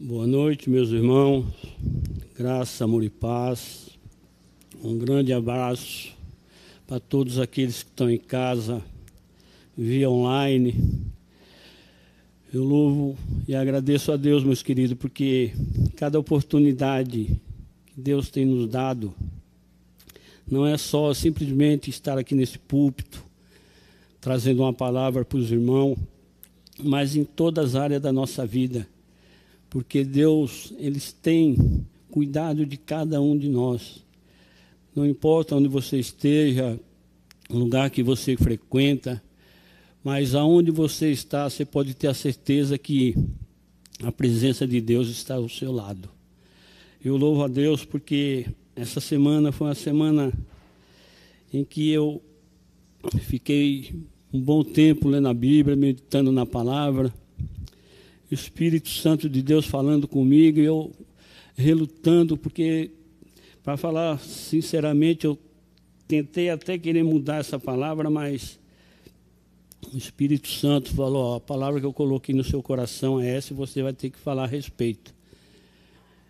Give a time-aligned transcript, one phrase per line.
[0.00, 1.44] Boa noite, meus irmãos.
[2.36, 3.88] Graça, amor e paz.
[4.80, 6.14] Um grande abraço
[6.86, 8.80] para todos aqueles que estão em casa,
[9.76, 10.72] via online.
[12.54, 15.52] Eu louvo e agradeço a Deus, meus queridos, porque
[15.96, 17.36] cada oportunidade
[17.86, 19.12] que Deus tem nos dado
[20.48, 23.20] não é só simplesmente estar aqui nesse púlpito,
[24.20, 25.98] trazendo uma palavra para os irmãos,
[26.78, 28.86] mas em todas as áreas da nossa vida
[29.70, 34.04] porque Deus, eles têm cuidado de cada um de nós.
[34.94, 36.78] Não importa onde você esteja,
[37.48, 39.22] o lugar que você frequenta,
[40.02, 43.14] mas aonde você está, você pode ter a certeza que
[44.02, 46.08] a presença de Deus está ao seu lado.
[47.04, 50.32] Eu louvo a Deus porque essa semana foi uma semana
[51.52, 52.22] em que eu
[53.20, 53.94] fiquei
[54.32, 57.12] um bom tempo lendo a Bíblia, meditando na palavra.
[58.30, 60.92] Espírito Santo de Deus falando comigo eu
[61.56, 62.90] relutando, porque,
[63.62, 65.38] para falar sinceramente, eu
[66.06, 68.58] tentei até querer mudar essa palavra, mas
[69.92, 73.52] o Espírito Santo falou: ó, a palavra que eu coloquei no seu coração é essa
[73.52, 75.14] e você vai ter que falar a respeito.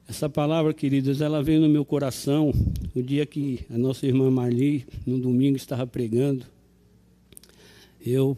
[0.08, 2.50] Essa palavra, queridos, ela veio no meu coração
[2.94, 6.46] o dia que a nossa irmã Marli, no domingo, estava pregando.
[8.00, 8.34] Eu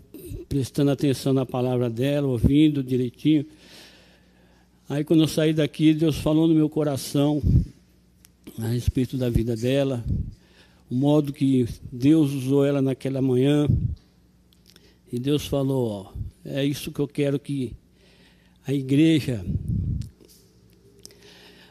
[0.49, 3.47] prestando atenção na palavra dela, ouvindo direitinho.
[4.89, 7.41] Aí quando eu saí daqui, Deus falou no meu coração
[8.59, 10.05] a respeito da vida dela,
[10.91, 13.69] o modo que Deus usou ela naquela manhã.
[15.13, 16.13] E Deus falou, ó,
[16.45, 17.73] é isso que eu quero que
[18.67, 19.45] a igreja,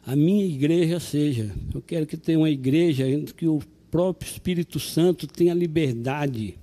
[0.05, 1.53] a minha igreja seja.
[1.73, 6.57] Eu quero que tenha uma igreja que o próprio Espírito Santo tenha liberdade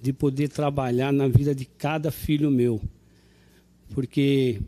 [0.00, 2.80] de poder trabalhar na vida de cada filho meu.
[3.94, 4.60] Porque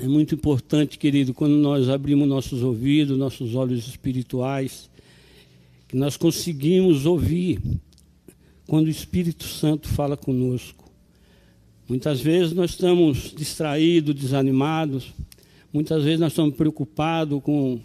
[0.00, 4.90] é muito importante, querido, quando nós abrimos nossos ouvidos, nossos olhos espirituais,
[5.88, 7.60] que nós conseguimos ouvir
[8.66, 10.90] quando o Espírito Santo fala conosco.
[11.88, 15.12] Muitas vezes nós estamos distraídos, desanimados,
[15.72, 17.78] muitas vezes nós estamos preocupados com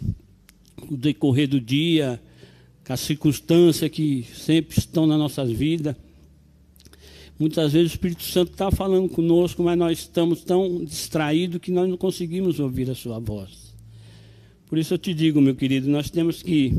[0.90, 2.20] o decorrer do dia,
[2.86, 5.94] com as circunstâncias que sempre estão nas nossas vidas.
[7.38, 11.88] Muitas vezes o Espírito Santo está falando conosco, mas nós estamos tão distraídos que nós
[11.88, 13.74] não conseguimos ouvir a sua voz.
[14.66, 16.74] Por isso eu te digo, meu querido, nós temos que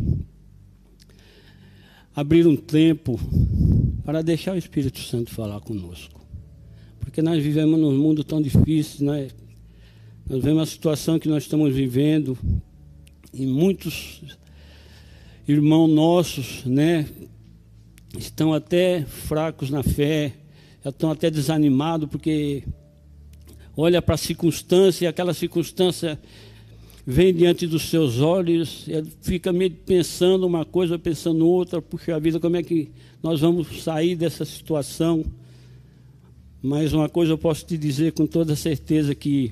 [2.13, 3.19] abrir um tempo
[4.03, 6.19] para deixar o Espírito Santo falar conosco.
[6.99, 9.29] Porque nós vivemos num mundo tão difícil, né?
[10.29, 12.37] nós vemos a situação que nós estamos vivendo,
[13.33, 14.21] e muitos
[15.47, 17.07] irmãos nossos, né,
[18.15, 20.33] estão até fracos na fé,
[20.85, 22.63] estão até desanimados porque
[23.75, 26.19] olha para a circunstância e aquela circunstância
[27.05, 28.85] vem diante dos seus olhos,
[29.21, 32.91] fica meio pensando uma coisa, pensando outra, puxa vida, como é que
[33.23, 35.25] nós vamos sair dessa situação?
[36.61, 39.51] Mas uma coisa eu posso te dizer com toda certeza que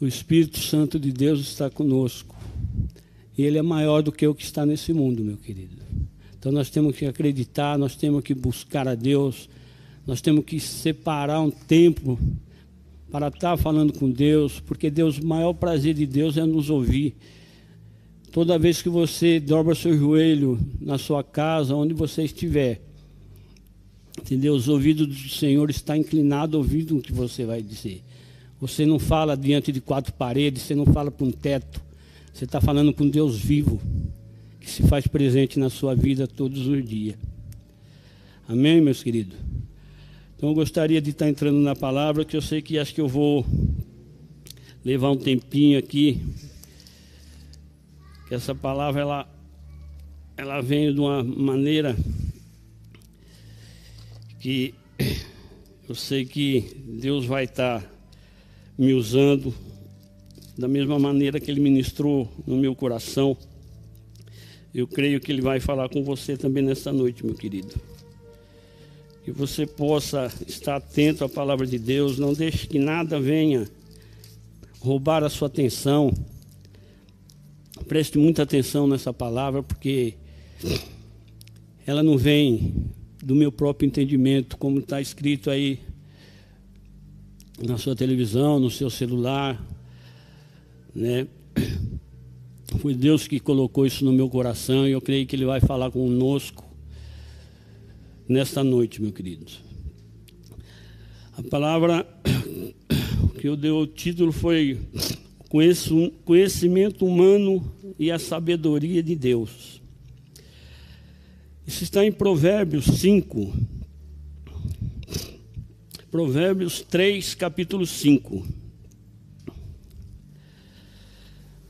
[0.00, 2.36] o Espírito Santo de Deus está conosco.
[3.38, 5.85] E ele é maior do que o que está nesse mundo, meu querido.
[6.38, 9.48] Então nós temos que acreditar, nós temos que buscar a Deus,
[10.06, 12.18] nós temos que separar um tempo
[13.10, 17.16] para estar falando com Deus, porque Deus, o maior prazer de Deus é nos ouvir.
[18.30, 22.82] Toda vez que você dobra seu joelho na sua casa, onde você estiver,
[24.18, 24.54] entendeu?
[24.54, 28.02] Os ouvidos do Senhor estão inclinados ouvindo o que você vai dizer.
[28.60, 31.80] Você não fala diante de quatro paredes, você não fala para um teto,
[32.32, 33.80] você está falando com Deus vivo
[34.66, 37.14] que se faz presente na sua vida todos os dias.
[38.48, 39.38] Amém, meus queridos?
[40.34, 43.06] Então eu gostaria de estar entrando na palavra, que eu sei que acho que eu
[43.06, 43.46] vou
[44.84, 46.20] levar um tempinho aqui.
[48.26, 49.28] Que essa palavra ela,
[50.36, 51.96] ela vem de uma maneira
[54.40, 54.74] que
[55.88, 57.88] eu sei que Deus vai estar
[58.76, 59.54] me usando
[60.58, 63.38] da mesma maneira que Ele ministrou no meu coração.
[64.76, 67.72] Eu creio que Ele vai falar com você também nessa noite, meu querido.
[69.24, 73.66] Que você possa estar atento à palavra de Deus, não deixe que nada venha
[74.78, 76.12] roubar a sua atenção.
[77.88, 80.12] Preste muita atenção nessa palavra, porque
[81.86, 82.92] ela não vem
[83.24, 85.80] do meu próprio entendimento, como está escrito aí
[87.66, 89.58] na sua televisão, no seu celular,
[90.94, 91.26] né?
[92.78, 95.90] Foi Deus que colocou isso no meu coração e eu creio que Ele vai falar
[95.90, 96.64] conosco
[98.28, 99.46] nesta noite, meu querido.
[101.38, 102.06] A palavra
[103.40, 104.78] que eu dei o título foi
[106.24, 109.80] Conhecimento Humano e a Sabedoria de Deus.
[111.66, 113.52] Isso está em Provérbios 5.
[116.10, 118.65] Provérbios 3, capítulo 5.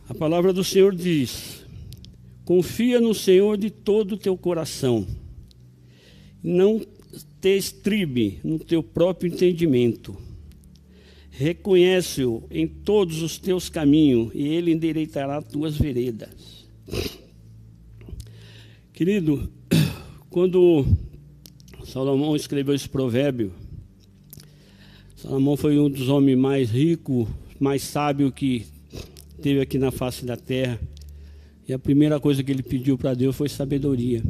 [0.08, 1.64] A palavra do Senhor diz:
[2.44, 5.04] Confia no Senhor de todo o teu coração.
[6.42, 6.80] Não
[7.40, 10.16] te estribe no teu próprio entendimento.
[11.30, 16.66] Reconhece-o em todos os teus caminhos e ele endireitará tuas veredas.
[18.92, 19.50] Querido,
[20.30, 20.86] quando
[21.84, 23.52] Salomão escreveu esse provérbio,
[25.16, 28.66] Salomão foi um dos homens mais ricos, mais sábios que
[29.40, 30.80] teve aqui na face da terra.
[31.68, 34.22] E a primeira coisa que ele pediu para Deus foi sabedoria.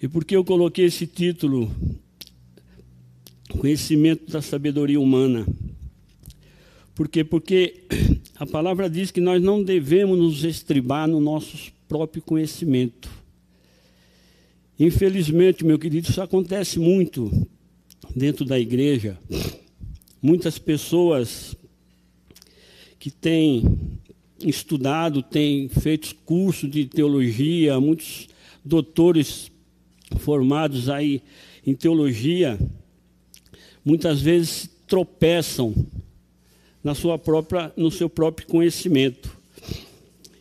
[0.00, 1.70] E por que eu coloquei esse título?
[3.48, 5.46] Conhecimento da sabedoria humana.
[6.94, 7.24] Por quê?
[7.24, 7.84] Porque
[8.36, 13.08] a palavra diz que nós não devemos nos estribar no nosso próprio conhecimento.
[14.78, 17.30] Infelizmente, meu querido, isso acontece muito
[18.14, 19.18] dentro da igreja.
[20.22, 21.56] Muitas pessoas
[22.98, 23.98] que têm
[24.40, 28.28] estudado, têm feito curso de teologia, muitos
[28.64, 29.50] doutores
[30.18, 31.22] formados aí
[31.66, 32.58] em teologia,
[33.84, 35.74] muitas vezes tropeçam
[36.82, 39.36] na sua própria, no seu próprio conhecimento.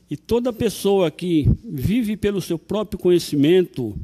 [0.09, 3.97] E toda pessoa que vive pelo seu próprio conhecimento,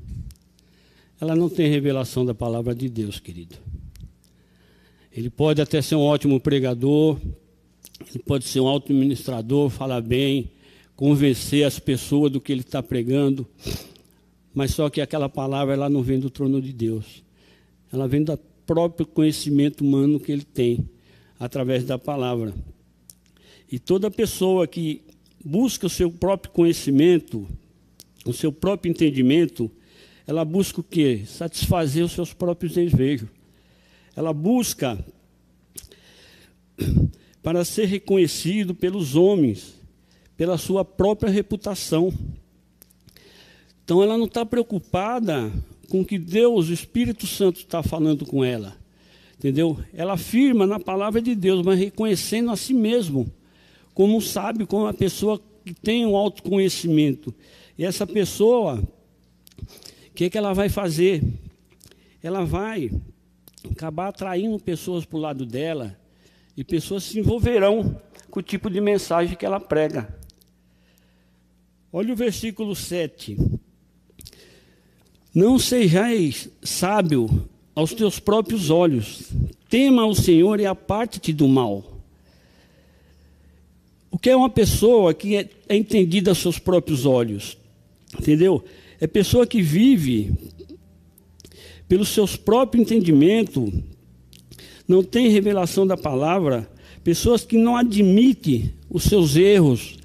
[1.20, 3.56] ela não tem revelação da palavra de Deus, querido.
[5.16, 7.18] Ele pode até ser um ótimo pregador,
[8.00, 10.52] ele pode ser um auto-ministrador, falar bem,
[10.96, 13.48] convencer as pessoas do que ele está pregando,
[14.54, 17.24] mas só que aquela palavra ela não vem do trono de Deus.
[17.92, 20.88] Ela vem do próprio conhecimento humano que ele tem
[21.40, 22.54] através da palavra.
[23.72, 25.02] E toda pessoa que
[25.44, 27.48] busca o seu próprio conhecimento,
[28.26, 29.70] o seu próprio entendimento,
[30.26, 31.24] ela busca o quê?
[31.26, 33.28] Satisfazer os seus próprios desejos.
[34.16, 35.04] Ela busca
[37.44, 39.76] para ser reconhecido pelos homens,
[40.38, 42.12] pela sua própria reputação.
[43.84, 45.52] Então ela não está preocupada
[45.90, 48.76] com o que Deus, o Espírito Santo, está falando com ela.
[49.38, 49.78] Entendeu?
[49.94, 53.30] Ela afirma na palavra de Deus, mas reconhecendo a si mesmo,
[53.94, 57.36] como um sábio, como uma pessoa que tem um autoconhecimento.
[57.78, 58.82] E essa pessoa,
[59.62, 61.22] o que, que ela vai fazer?
[62.24, 62.90] Ela vai
[63.70, 65.98] acabar atraindo pessoas para o lado dela,
[66.56, 70.08] e pessoas se envolverão com o tipo de mensagem que ela prega.
[71.92, 73.38] Olha o versículo 7.
[75.34, 79.32] Não sejais sábio aos teus próprios olhos,
[79.70, 82.02] tema o Senhor e aparte-te do mal.
[84.12, 87.58] O que é uma pessoa que é, é entendida aos seus próprios olhos?
[88.20, 88.64] Entendeu?
[89.00, 90.32] É pessoa que vive
[91.88, 93.72] pelo seus próprios entendimento,
[94.88, 96.70] não tem revelação da palavra,
[97.04, 99.98] pessoas que não admitem os seus erros,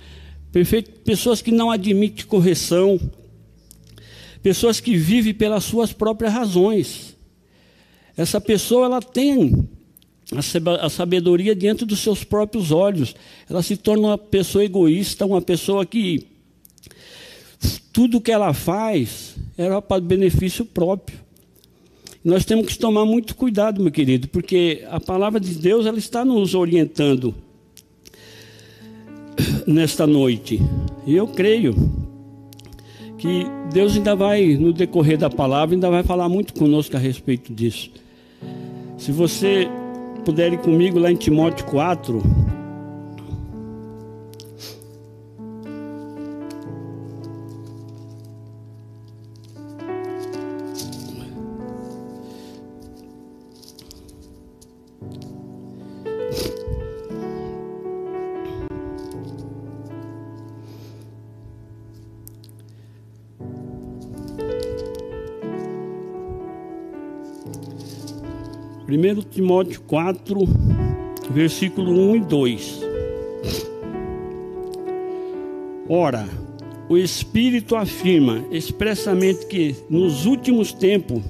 [1.05, 2.99] pessoas que não admitem correção,
[4.43, 7.17] pessoas que vivem pelas suas próprias razões.
[8.17, 9.69] Essa pessoa ela tem
[10.81, 13.15] a sabedoria diante dos seus próprios olhos.
[13.49, 16.27] Ela se torna uma pessoa egoísta, uma pessoa que
[17.93, 21.19] tudo que ela faz era para benefício próprio.
[22.29, 26.27] Nós temos que tomar muito cuidado, meu querido, porque a palavra de Deus ela está
[26.27, 27.35] nos orientando
[29.67, 30.61] nesta noite.
[31.07, 31.75] E eu creio
[33.17, 37.51] que Deus ainda vai, no decorrer da palavra, ainda vai falar muito conosco a respeito
[37.51, 37.91] disso.
[38.99, 39.67] Se você
[40.23, 42.23] puder ir comigo lá em Timóteo 4,
[69.17, 70.39] Timóteo 4,
[71.31, 72.81] versículo 1 e 2.
[75.89, 76.29] Ora,
[76.89, 81.23] o Espírito afirma expressamente que nos últimos tempos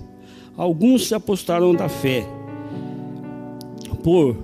[0.57, 2.27] alguns se apostarão da fé,
[4.03, 4.37] por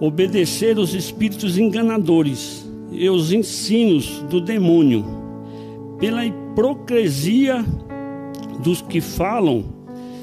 [0.00, 5.04] obedecer os espíritos enganadores e os ensinos do demônio,
[5.98, 7.64] pela hipocrisia
[8.62, 9.64] dos que falam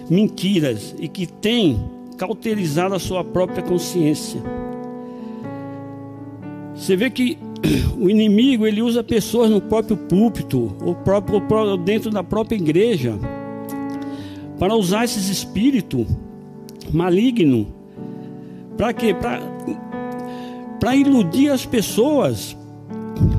[0.10, 4.42] mentiras e que têm cauterizar a sua própria consciência.
[6.76, 7.38] Você vê que
[7.98, 13.18] o inimigo ele usa pessoas no próprio púlpito, ou próprio, ou dentro da própria igreja,
[14.60, 16.06] para usar esses espíritos
[16.92, 17.68] malignos.
[18.78, 19.16] Para quê?
[20.80, 22.58] Para iludir as pessoas,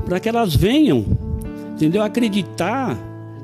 [0.05, 1.05] para que elas venham,
[1.73, 2.03] entendeu?
[2.03, 2.97] Acreditar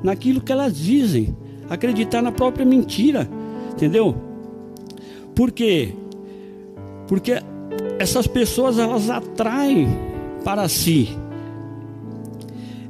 [0.03, 1.35] naquilo que elas dizem,
[1.69, 3.29] acreditar na própria mentira,
[3.73, 4.30] entendeu?
[5.41, 5.95] Por quê?
[7.07, 7.41] Porque
[7.97, 9.87] essas pessoas elas atraem
[10.45, 11.17] para si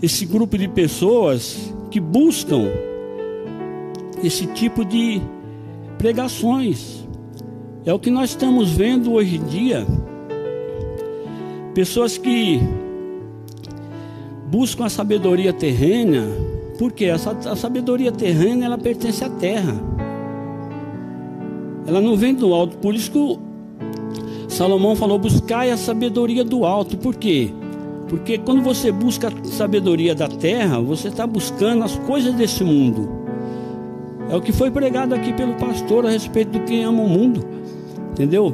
[0.01, 2.63] esse grupo de pessoas que buscam
[4.21, 5.21] esse tipo de
[5.97, 7.07] pregações.
[7.85, 9.87] É o que nós estamos vendo hoje em dia.
[11.73, 12.59] Pessoas que
[14.47, 16.27] buscam a sabedoria terrena,
[16.77, 19.90] porque a, a sabedoria terrena ela pertence à terra.
[21.85, 22.77] Ela não vem do alto.
[22.77, 23.39] Por isso que
[24.47, 26.97] Salomão falou: buscai a sabedoria do alto.
[26.97, 27.51] Por quê?
[28.07, 33.09] Porque quando você busca a sabedoria da terra, você está buscando as coisas desse mundo.
[34.29, 37.45] É o que foi pregado aqui pelo pastor a respeito do quem ama o mundo.
[38.11, 38.53] Entendeu?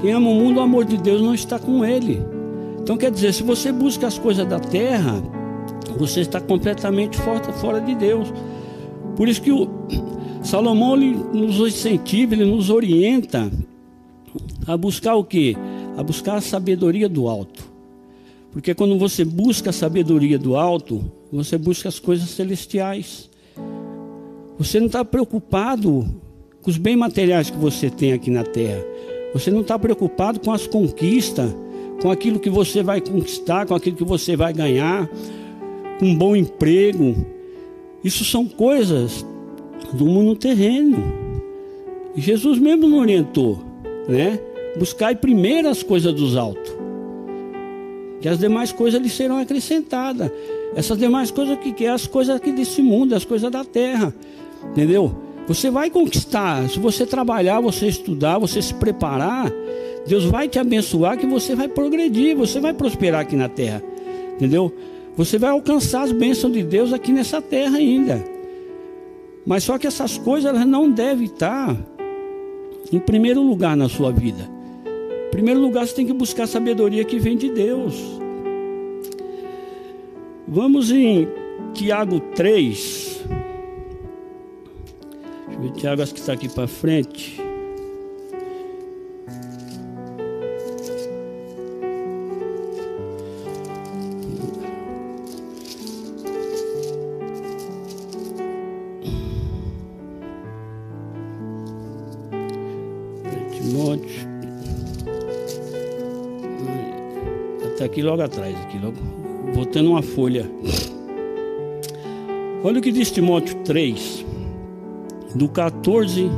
[0.00, 2.24] Quem ama o mundo, o amor de Deus não está com ele.
[2.80, 5.22] Então quer dizer, se você busca as coisas da terra,
[5.96, 8.32] você está completamente fora, fora de Deus.
[9.16, 9.66] Por isso que o
[10.44, 13.50] Salomão ele nos incentiva, ele nos orienta
[14.66, 15.56] a buscar o que?
[15.96, 17.72] A buscar a sabedoria do alto.
[18.52, 23.30] Porque quando você busca a sabedoria do alto, você busca as coisas celestiais.
[24.58, 26.06] Você não está preocupado
[26.62, 28.84] com os bens materiais que você tem aqui na terra.
[29.32, 31.52] Você não está preocupado com as conquistas,
[32.00, 35.08] com aquilo que você vai conquistar, com aquilo que você vai ganhar,
[35.98, 37.26] com um bom emprego.
[38.04, 39.24] Isso são coisas
[39.92, 41.02] do mundo terreno.
[42.16, 43.58] E Jesus mesmo não orientou,
[44.08, 44.38] né?
[44.78, 46.72] Buscai primeiro as coisas dos altos,
[48.20, 50.30] que as demais coisas lhe serão acrescentadas.
[50.76, 54.12] Essas demais coisas que, que é as coisas aqui desse mundo, as coisas da terra,
[54.70, 55.14] entendeu?
[55.46, 59.52] Você vai conquistar, se você trabalhar, você estudar, você se preparar,
[60.06, 63.82] Deus vai te abençoar, que você vai progredir, você vai prosperar aqui na terra,
[64.34, 64.72] entendeu?
[65.16, 68.33] Você vai alcançar as bênçãos de Deus aqui nessa terra ainda.
[69.46, 71.76] Mas só que essas coisas elas não devem estar
[72.92, 74.48] em primeiro lugar na sua vida.
[75.26, 78.00] Em primeiro lugar, você tem que buscar a sabedoria que vem de Deus.
[80.46, 81.28] Vamos em
[81.72, 83.24] Tiago 3.
[85.46, 87.43] Deixa eu ver, Tiago, acho que está aqui para frente.
[108.04, 108.96] Logo atrás, aqui logo,
[109.54, 110.50] botando uma folha.
[112.62, 114.24] Olha o que diz Timóteo 3,
[115.34, 116.30] do 14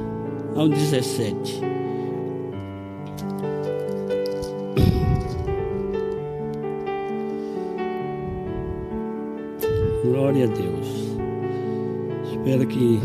[0.54, 1.60] ao 17.
[10.04, 10.86] Glória a Deus.
[12.32, 13.00] Espero que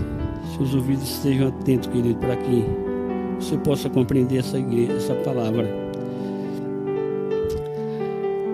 [0.56, 2.63] seus ouvidos estejam atentos, querido, para que
[3.39, 5.90] você possa compreender essa, igreja, essa palavra.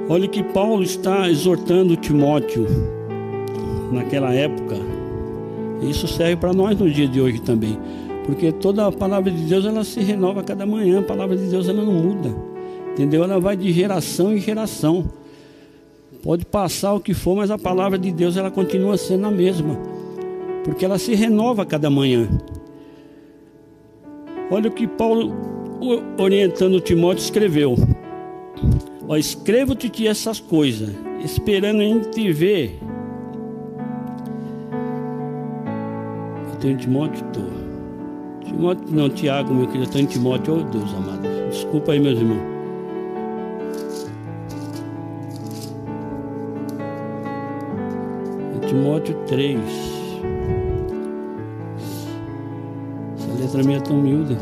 [0.10, 2.66] Olha que Paulo está exortando Timóteo
[3.92, 4.76] naquela época.
[5.82, 7.78] Isso serve para nós no dia de hoje também.
[8.26, 11.00] Porque toda a palavra de Deus ela se renova cada manhã.
[11.00, 12.34] A palavra de Deus ela não muda.
[12.94, 13.24] Entendeu?
[13.24, 15.10] Ela vai de geração em geração.
[16.24, 19.78] Pode passar o que for, mas a palavra de Deus ela continua sendo a mesma.
[20.64, 22.28] Porque ela se renova cada manhã.
[24.50, 25.34] Olha o que Paulo,
[26.18, 27.76] orientando Timóteo, escreveu.
[29.10, 30.90] Ó, escrevo-te essas coisas,
[31.24, 32.78] esperando em te ver.
[36.52, 38.46] Eu tenho Timóteo, tô.
[38.46, 41.22] Timóteo, não, Tiago, meu querido, eu tenho Timóteo, oh Deus amado.
[41.50, 42.58] Desculpa aí, meus irmãos.
[48.68, 49.58] Timóteo 3.
[53.16, 54.38] Essa letra minha é tão miúda.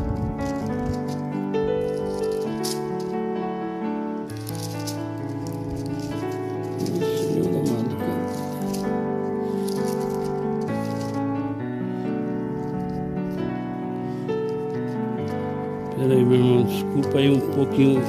[17.56, 18.00] Pouquinho,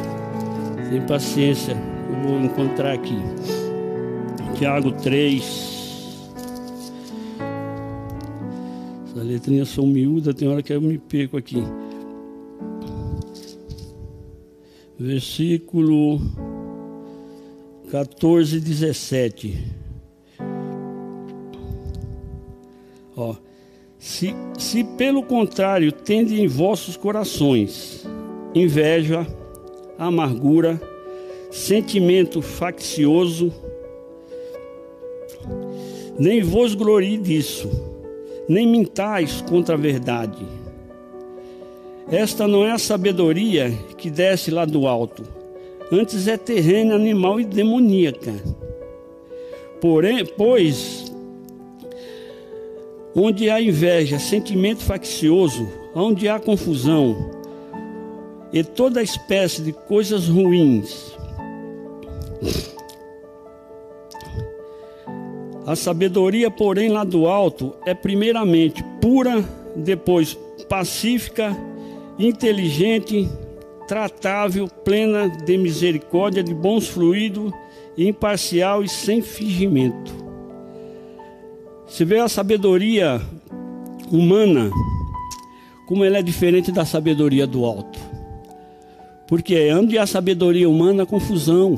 [0.90, 1.76] sem paciência,
[2.10, 3.18] eu vou encontrar aqui.
[4.56, 5.78] Tiago 3.
[9.08, 11.64] Essa letrinha são miúda, tem hora que eu me perco aqui.
[15.00, 16.20] versículo
[17.92, 19.66] 14, 17.
[23.16, 23.36] Ó,
[23.98, 28.06] se, se pelo contrário tende em vossos corações
[28.54, 29.26] inveja,
[29.98, 30.80] amargura,
[31.52, 33.52] sentimento faccioso,
[36.20, 37.70] nem vos glorie disso,
[38.48, 40.46] nem mintais contra a verdade.
[42.10, 45.24] Esta não é a sabedoria que desce lá do alto,
[45.92, 48.34] antes é terrena, animal e demoníaca.
[49.82, 51.06] Porém, pois,
[53.14, 57.37] onde há inveja, sentimento faccioso, onde há confusão
[58.52, 61.16] e toda espécie de coisas ruins,
[65.66, 69.44] a sabedoria, porém, lá do alto é primeiramente pura,
[69.76, 70.38] depois
[70.70, 71.56] pacífica,
[72.18, 73.30] inteligente,
[73.88, 77.52] tratável, plena de misericórdia, de bons fluidos,
[77.98, 80.14] imparcial e sem fingimento.
[81.88, 83.22] Se vê a sabedoria
[84.12, 84.72] humana,
[85.86, 88.17] como ela é diferente da sabedoria do alto.
[89.28, 91.76] Porque onde há sabedoria humana, há confusão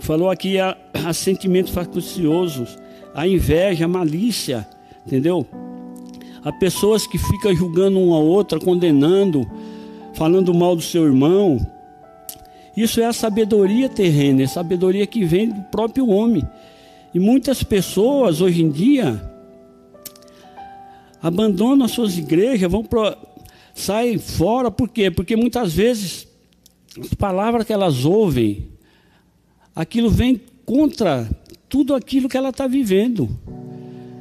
[0.00, 2.78] Falou aqui a, a sentimentos facciosos,
[3.14, 4.66] a inveja, a malícia,
[5.06, 5.46] entendeu?
[6.42, 9.48] Há pessoas que ficam julgando uma a outra, condenando,
[10.14, 11.58] falando mal do seu irmão.
[12.74, 16.48] Isso é a sabedoria terrena, é a sabedoria que vem do próprio homem.
[17.12, 19.20] E muitas pessoas hoje em dia
[21.22, 23.14] abandonam as suas igrejas, vão pro,
[23.80, 25.10] saem fora, por quê?
[25.10, 26.28] Porque muitas vezes
[26.98, 28.68] as palavras que elas ouvem
[29.74, 31.28] aquilo vem contra
[31.68, 33.28] tudo aquilo que ela está vivendo.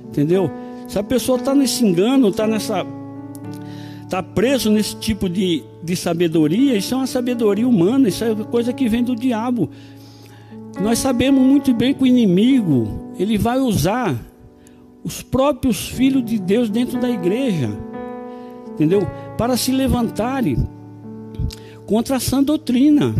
[0.07, 0.51] Entendeu?
[0.87, 2.85] Se a pessoa está nesse engano, está nessa.
[4.03, 8.73] Está preso nesse tipo de, de sabedoria, isso é uma sabedoria humana, isso é coisa
[8.73, 9.69] que vem do diabo.
[10.81, 14.19] Nós sabemos muito bem que o inimigo, ele vai usar
[15.03, 17.69] os próprios filhos de Deus dentro da igreja,
[18.71, 19.07] entendeu?
[19.39, 20.57] Para se levantarem
[21.85, 23.15] contra a sã doutrina.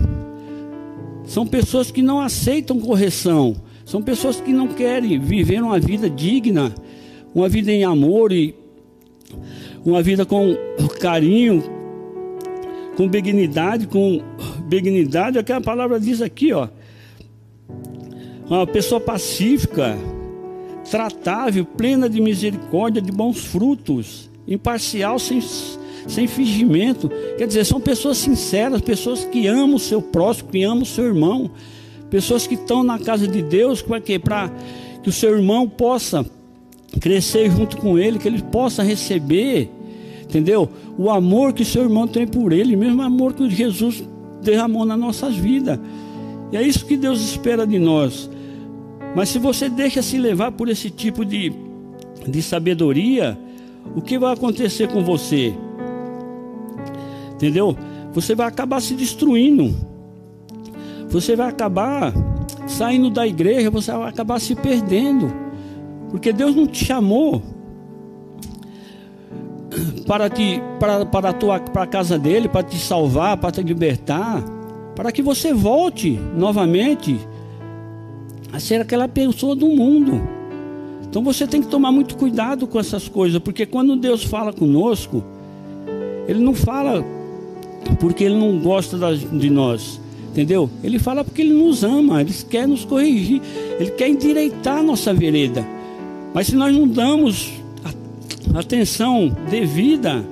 [1.23, 3.55] São pessoas que não aceitam correção.
[3.85, 6.75] São pessoas que não querem viver uma vida digna,
[7.33, 8.53] uma vida em amor e
[9.85, 10.57] uma vida com
[10.99, 11.63] carinho,
[12.97, 14.21] com benignidade, com
[14.67, 16.67] benignidade, é que a palavra diz aqui, ó.
[18.49, 19.97] Uma pessoa pacífica,
[20.91, 25.39] tratável, plena de misericórdia, de bons frutos, imparcial, sem
[26.07, 27.09] sem fingimento.
[27.37, 31.05] Quer dizer, são pessoas sinceras, pessoas que amam o seu próximo, que amam o seu
[31.05, 31.51] irmão,
[32.09, 34.17] pessoas que estão na casa de Deus para quê?
[34.17, 34.51] Para
[35.01, 36.25] que o seu irmão possa
[36.99, 39.69] crescer junto com ele, que ele possa receber,
[40.23, 40.69] entendeu?
[40.97, 44.03] O amor que o seu irmão tem por ele, mesmo amor que Jesus
[44.41, 45.79] derramou nas nossas vidas.
[46.51, 48.29] E é isso que Deus espera de nós.
[49.15, 51.53] Mas se você deixa se levar por esse tipo de,
[52.27, 53.37] de sabedoria,
[53.95, 55.53] o que vai acontecer com você?
[57.39, 57.73] Entendeu?
[58.11, 59.73] Você vai acabar se destruindo.
[61.07, 62.13] Você vai acabar
[62.67, 65.31] saindo da igreja, você vai acabar se perdendo.
[66.09, 67.41] Porque Deus não te chamou
[70.05, 73.63] para te para, para a tua para a casa dele, para te salvar, para te
[73.63, 74.43] libertar,
[74.93, 77.17] para que você volte novamente
[78.51, 80.21] a ser aquela pessoa do mundo.
[81.07, 85.23] Então você tem que tomar muito cuidado com essas coisas, porque quando Deus fala conosco,
[86.27, 87.03] ele não fala
[87.99, 89.99] porque Ele não gosta de nós.
[90.31, 90.69] Entendeu?
[90.83, 93.41] Ele fala porque Ele nos ama, Ele quer nos corrigir,
[93.79, 95.65] Ele quer endireitar a nossa vereda.
[96.33, 97.51] Mas se nós não damos
[98.53, 100.23] atenção devida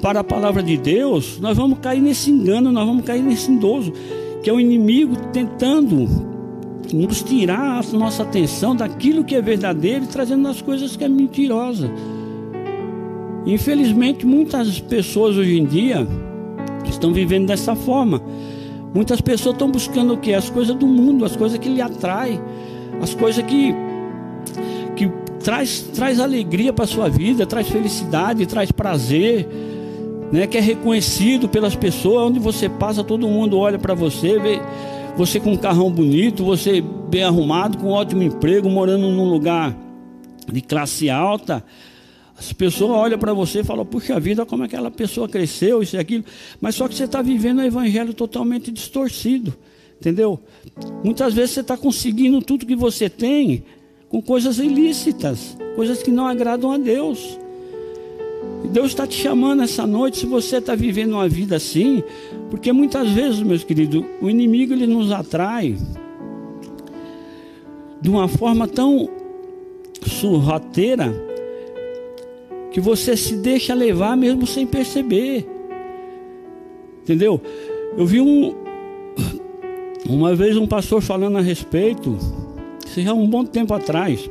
[0.00, 3.92] para a palavra de Deus, nós vamos cair nesse engano, nós vamos cair nesse idoso,
[4.42, 6.08] que é o inimigo tentando
[6.92, 11.08] nos tirar a nossa atenção daquilo que é verdadeiro e trazendo as coisas que é
[11.08, 11.90] mentirosa.
[13.46, 16.06] Infelizmente, muitas pessoas hoje em dia
[16.84, 18.20] estão vivendo dessa forma.
[18.92, 20.34] Muitas pessoas estão buscando o que?
[20.34, 22.40] As coisas do mundo, as coisas que lhe atraem,
[23.00, 23.74] as coisas que,
[24.96, 29.48] que traz, traz alegria para a sua vida, traz felicidade, traz prazer,
[30.32, 30.46] né?
[30.46, 34.60] que é reconhecido pelas pessoas, onde você passa, todo mundo olha para você, vê
[35.16, 39.76] você com um carrão bonito, você bem arrumado, com um ótimo emprego, morando num lugar
[40.50, 41.64] de classe alta.
[42.38, 45.98] As pessoas olham para você e falam, puxa vida, como aquela pessoa cresceu, isso e
[45.98, 46.24] aquilo.
[46.60, 49.54] Mas só que você está vivendo o evangelho totalmente distorcido.
[49.98, 50.38] Entendeu?
[51.02, 53.64] Muitas vezes você está conseguindo tudo que você tem
[54.10, 57.38] com coisas ilícitas, coisas que não agradam a Deus.
[58.70, 62.02] Deus está te chamando essa noite, se você está vivendo uma vida assim,
[62.50, 65.76] porque muitas vezes, meus queridos, o inimigo ele nos atrai
[68.00, 69.08] de uma forma tão
[70.04, 71.25] surrateira
[72.76, 75.48] que você se deixa levar mesmo sem perceber.
[77.02, 77.40] Entendeu?
[77.96, 78.54] Eu vi um
[80.06, 82.18] uma vez um pastor falando a respeito,
[82.86, 84.28] isso já um bom tempo atrás,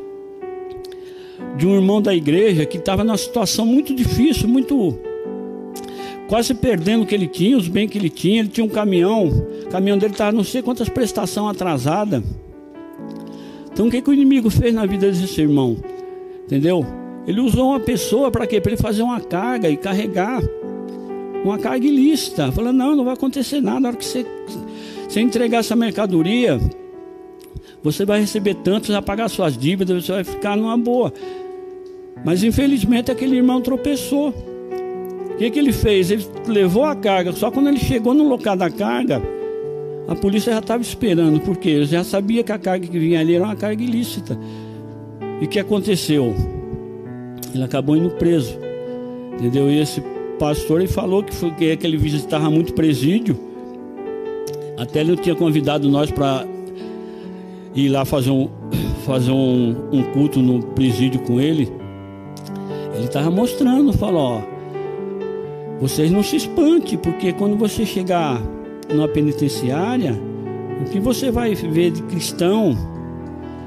[1.57, 4.95] de um irmão da igreja que estava numa situação muito difícil, muito
[6.27, 8.41] quase perdendo o que ele tinha, os bens que ele tinha.
[8.41, 12.23] Ele tinha um caminhão, o caminhão dele estava não sei quantas prestações atrasada.
[13.73, 15.77] Então o que, que o inimigo fez na vida desse irmão?
[16.45, 17.04] Entendeu?
[17.27, 18.61] Ele usou uma pessoa para quê?
[18.61, 20.41] Para ele fazer uma carga e carregar
[21.43, 22.51] uma carga ilícita.
[22.51, 23.79] Falando, não, não vai acontecer nada.
[23.79, 24.25] Na hora que você,
[25.07, 26.59] você entregar essa mercadoria,
[27.83, 31.13] você vai receber tanto, você vai pagar suas dívidas, você vai ficar numa boa.
[32.23, 34.29] Mas infelizmente aquele irmão tropeçou.
[34.29, 36.11] O que, que ele fez?
[36.11, 39.21] Ele levou a carga, só quando ele chegou no local da carga,
[40.07, 43.35] a polícia já estava esperando, porque ele já sabia que a carga que vinha ali
[43.35, 44.39] era uma carga ilícita.
[45.41, 46.33] E o que aconteceu?
[47.53, 48.57] Ele acabou indo preso.
[49.33, 49.69] Entendeu?
[49.69, 50.01] E esse
[50.39, 53.37] pastor ele falou que, foi, que ele visitava muito presídio.
[54.77, 56.45] Até ele tinha convidado nós para
[57.73, 58.49] ir lá fazer um,
[59.05, 61.71] fazer um, um culto no presídio com ele.
[62.95, 64.55] Ele estava mostrando, falou, ó,
[65.79, 68.41] vocês não se espantem, porque quando você chegar
[68.93, 70.17] numa penitenciária,
[70.81, 72.77] o que você vai ver de cristão,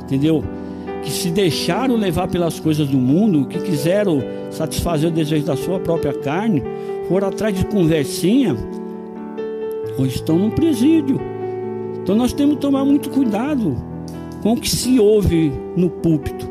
[0.02, 0.42] entendeu?
[1.02, 5.78] Que se deixaram levar pelas coisas do mundo, que quiseram satisfazer o desejo da sua
[5.78, 6.62] própria carne,
[7.08, 8.56] foram atrás de conversinha,
[9.98, 11.20] hoje estão num presídio.
[12.02, 13.76] Então nós temos que tomar muito cuidado
[14.42, 16.48] com o que se ouve no púlpito.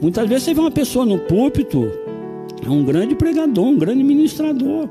[0.00, 1.90] Muitas vezes você vê uma pessoa no púlpito,
[2.64, 4.88] é um grande pregador, um grande ministrador.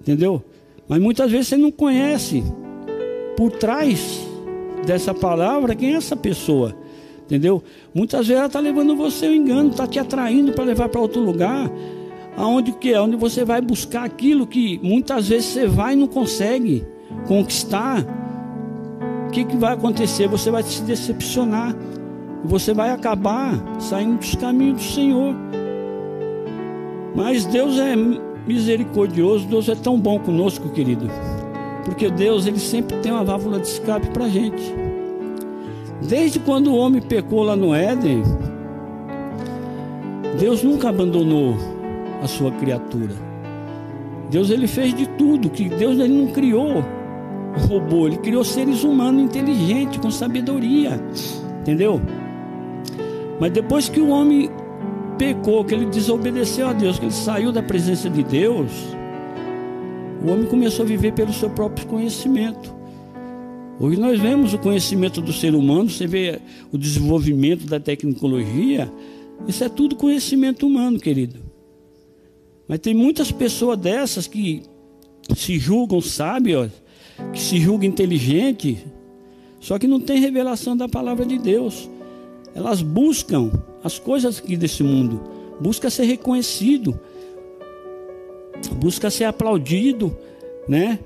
[0.00, 0.42] Entendeu?
[0.88, 2.42] Mas muitas vezes você não conhece
[3.36, 4.26] por trás
[4.86, 6.74] dessa palavra quem é essa pessoa.
[7.28, 7.62] Entendeu?
[7.94, 11.20] Muitas vezes ela está levando você ao engano, está te atraindo para levar para outro
[11.20, 11.70] lugar.
[12.34, 12.98] Aonde que é?
[12.98, 16.86] Onde você vai buscar aquilo que muitas vezes você vai e não consegue
[17.26, 18.02] conquistar.
[19.26, 20.26] O que, que vai acontecer?
[20.26, 21.76] Você vai se decepcionar.
[22.44, 25.34] Você vai acabar saindo dos caminhos do Senhor.
[27.14, 27.94] Mas Deus é
[28.46, 31.10] misericordioso, Deus é tão bom conosco, querido.
[31.84, 34.87] Porque Deus, ele sempre tem uma válvula de escape para a gente.
[36.02, 38.22] Desde quando o homem pecou lá no Éden,
[40.38, 41.56] Deus nunca abandonou
[42.22, 43.14] a sua criatura.
[44.30, 46.84] Deus ele fez de tudo, que Deus ele não criou
[47.66, 51.00] robô, ele criou seres humanos inteligentes, com sabedoria.
[51.60, 52.00] Entendeu?
[53.40, 54.50] Mas depois que o homem
[55.16, 58.70] pecou, que ele desobedeceu a Deus, que ele saiu da presença de Deus,
[60.24, 62.77] o homem começou a viver pelo seu próprio conhecimento.
[63.80, 66.40] Hoje nós vemos o conhecimento do ser humano, você vê
[66.72, 68.90] o desenvolvimento da tecnologia,
[69.46, 71.38] isso é tudo conhecimento humano, querido.
[72.66, 74.62] Mas tem muitas pessoas dessas que
[75.36, 76.72] se julgam sábios,
[77.32, 78.78] que se julgam inteligentes,
[79.60, 81.88] só que não tem revelação da palavra de Deus.
[82.56, 83.52] Elas buscam
[83.84, 85.20] as coisas aqui desse mundo,
[85.60, 86.98] busca ser reconhecido,
[88.76, 90.16] busca ser aplaudido,
[90.68, 90.98] né?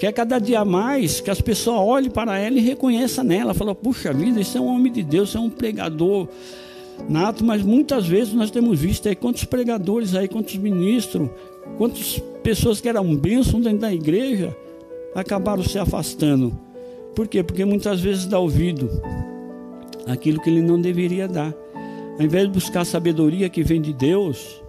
[0.00, 3.52] Quer cada dia mais que as pessoas olhem para ela e reconheçam nela.
[3.52, 6.26] Fala, puxa vida, esse é um homem de Deus, esse é um pregador
[7.06, 11.28] nato, mas muitas vezes nós temos visto aí quantos pregadores aí, quantos ministros,
[11.76, 14.56] quantas pessoas que eram bênçãos dentro da igreja
[15.14, 16.58] acabaram se afastando.
[17.14, 17.42] Por quê?
[17.42, 18.88] Porque muitas vezes dá ouvido
[20.06, 21.54] aquilo que ele não deveria dar.
[22.18, 24.62] Ao invés de buscar a sabedoria que vem de Deus,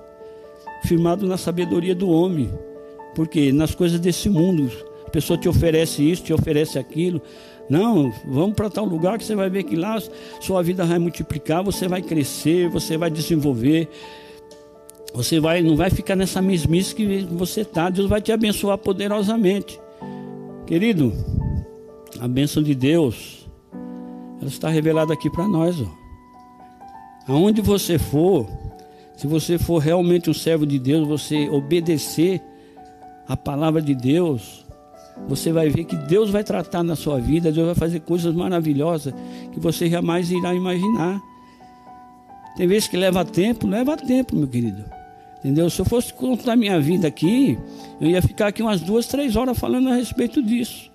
[0.83, 2.51] firmado na sabedoria do homem.
[3.15, 4.69] Porque nas coisas desse mundo,
[5.11, 7.21] a pessoa te oferece isso, te oferece aquilo.
[7.69, 10.01] Não, vamos para tal lugar que você vai ver que lá
[10.39, 13.89] sua vida vai multiplicar, você vai crescer, você vai desenvolver.
[15.13, 17.89] Você vai, não vai ficar nessa mesmice que você está.
[17.89, 19.77] Deus vai te abençoar poderosamente.
[20.65, 21.11] Querido,
[22.17, 23.45] a bênção de Deus,
[24.39, 25.75] ela está revelada aqui para nós.
[25.81, 27.33] Ó.
[27.33, 28.47] Aonde você for,
[29.17, 32.41] se você for realmente um servo de Deus, você obedecer
[33.27, 34.65] a palavra de Deus,
[35.27, 39.13] você vai ver que Deus vai tratar na sua vida, Deus vai fazer coisas maravilhosas
[39.51, 41.21] que você jamais irá imaginar.
[42.57, 44.83] Tem vezes que leva tempo, leva tempo, meu querido.
[45.39, 45.69] Entendeu?
[45.69, 47.57] Se eu fosse contar minha vida aqui,
[47.99, 50.91] eu ia ficar aqui umas duas, três horas falando a respeito disso.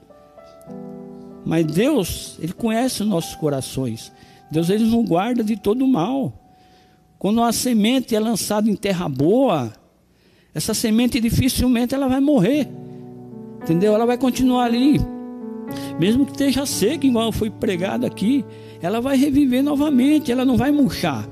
[1.45, 4.13] Mas Deus, Ele conhece os nossos corações.
[4.51, 6.33] Deus ele nos guarda de todo mal.
[7.19, 9.73] Quando uma semente é lançada em terra boa,
[10.55, 12.69] essa semente dificilmente ela vai morrer.
[13.67, 13.95] Entendeu?
[13.95, 15.01] Ela vai continuar ali.
[15.99, 18.45] Mesmo que esteja seca, igual foi pregado aqui,
[18.81, 21.29] ela vai reviver novamente, ela não vai murchar.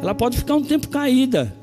[0.00, 1.54] Ela pode ficar um tempo caída.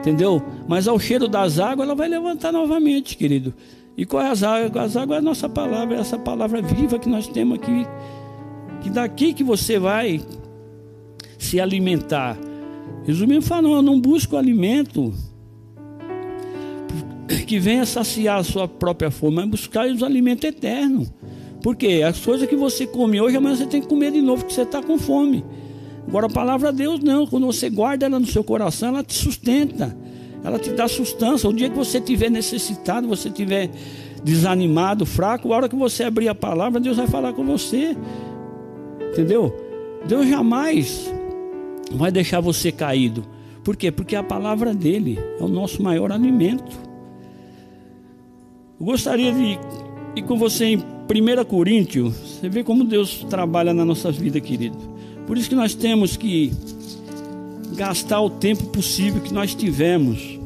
[0.00, 0.42] Entendeu?
[0.68, 3.54] Mas ao cheiro das águas ela vai levantar novamente, querido.
[3.96, 4.84] E qual é as águas?
[4.84, 7.86] As águas é a nossa palavra, é essa palavra viva que nós temos aqui.
[8.82, 10.20] Que daqui que você vai
[11.38, 12.36] se alimentar.
[13.06, 15.14] Resumindo, falando, eu não busco alimento
[17.46, 21.12] que venha saciar a sua própria fome, mas buscar os alimentos eternos.
[21.62, 24.54] Porque as coisas que você come hoje, amanhã você tem que comer de novo, porque
[24.54, 25.44] você está com fome.
[26.06, 29.12] Agora a palavra de Deus não, quando você guarda ela no seu coração, ela te
[29.12, 29.94] sustenta,
[30.42, 31.48] ela te dá sustância.
[31.48, 33.70] O dia que você estiver necessitado, você estiver
[34.24, 37.94] desanimado, fraco, a hora que você abrir a palavra, Deus vai falar com você.
[39.12, 39.54] Entendeu?
[40.06, 41.12] Deus jamais
[41.92, 43.24] vai deixar você caído.
[43.62, 43.90] Por quê?
[43.90, 46.87] Porque a palavra dele é o nosso maior alimento.
[48.80, 49.58] Eu gostaria de
[50.14, 52.14] ir com você em 1 Coríntios.
[52.14, 54.76] Você vê como Deus trabalha na nossa vida, querido.
[55.26, 56.52] Por isso que nós temos que
[57.74, 60.38] gastar o tempo possível que nós tivemos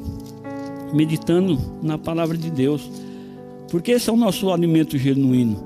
[0.95, 2.91] meditando na palavra de Deus.
[3.71, 5.63] Porque esse é o nosso alimento genuíno.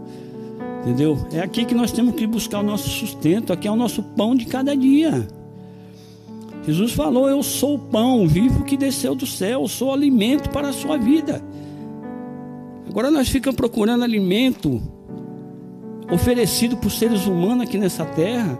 [0.83, 1.24] Entendeu?
[1.33, 4.35] É aqui que nós temos que buscar o nosso sustento, aqui é o nosso pão
[4.35, 5.26] de cada dia.
[6.66, 10.70] Jesus falou: Eu sou o pão vivo que desceu do céu, eu sou alimento para
[10.70, 11.40] a sua vida.
[12.96, 14.80] Agora nós ficamos procurando alimento
[16.11, 18.59] oferecido por seres humanos aqui nessa terra.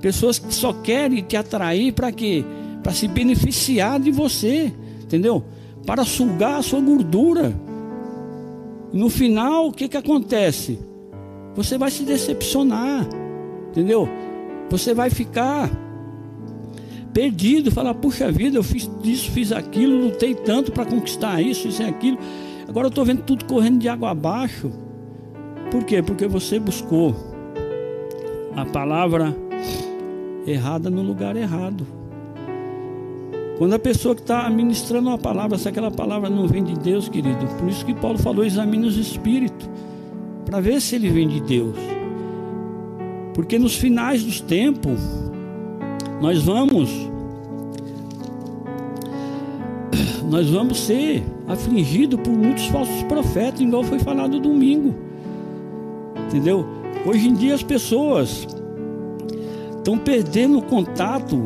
[0.00, 2.44] Pessoas que só querem te atrair para quê?
[2.82, 5.44] Para se beneficiar de você, entendeu?
[5.86, 7.54] Para sugar a sua gordura.
[8.92, 10.76] No final, o que, que acontece?
[11.54, 13.06] Você vai se decepcionar,
[13.68, 14.08] entendeu?
[14.68, 15.70] Você vai ficar
[17.14, 21.84] perdido, falar, puxa vida, eu fiz isso, fiz aquilo, lutei tanto para conquistar isso, isso
[21.84, 22.18] e aquilo.
[22.68, 24.70] Agora eu estou vendo tudo correndo de água abaixo.
[25.70, 26.02] Por quê?
[26.02, 27.14] Porque você buscou
[28.54, 29.34] a palavra
[30.46, 31.86] errada no lugar errado.
[33.56, 37.08] Quando a pessoa que está ministrando uma palavra, se aquela palavra não vem de Deus,
[37.08, 39.68] querido, por isso que Paulo falou: examine os espíritos,
[40.44, 41.76] para ver se ele vem de Deus.
[43.34, 45.00] Porque nos finais dos tempos,
[46.20, 46.90] nós vamos,
[50.28, 54.94] nós vamos ser afligido por muitos falsos profetas, igual foi falado domingo.
[56.26, 56.66] Entendeu?
[57.06, 58.46] Hoje em dia as pessoas
[59.76, 61.42] estão perdendo o contato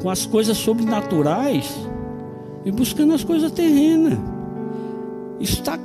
[0.00, 1.70] com as coisas sobrenaturais
[2.64, 4.18] e buscando as coisas terrenas.
[5.38, 5.78] Está,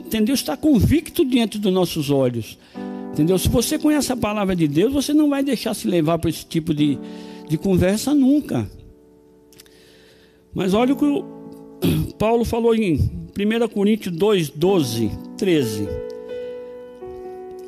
[0.00, 0.34] entendeu?
[0.34, 2.58] Está convicto diante dos nossos olhos.
[3.12, 3.38] Entendeu?
[3.38, 6.46] Se você conhece a palavra de Deus, você não vai deixar se levar por esse
[6.46, 6.98] tipo de,
[7.48, 8.66] de conversa nunca.
[10.54, 11.24] Mas olha o que o
[12.18, 15.88] Paulo falou em 1 Coríntios 2, 12, 13.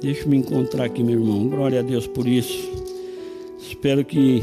[0.00, 1.48] Deixa eu me encontrar aqui, meu irmão.
[1.48, 2.70] Glória a Deus por isso.
[3.58, 4.42] Espero que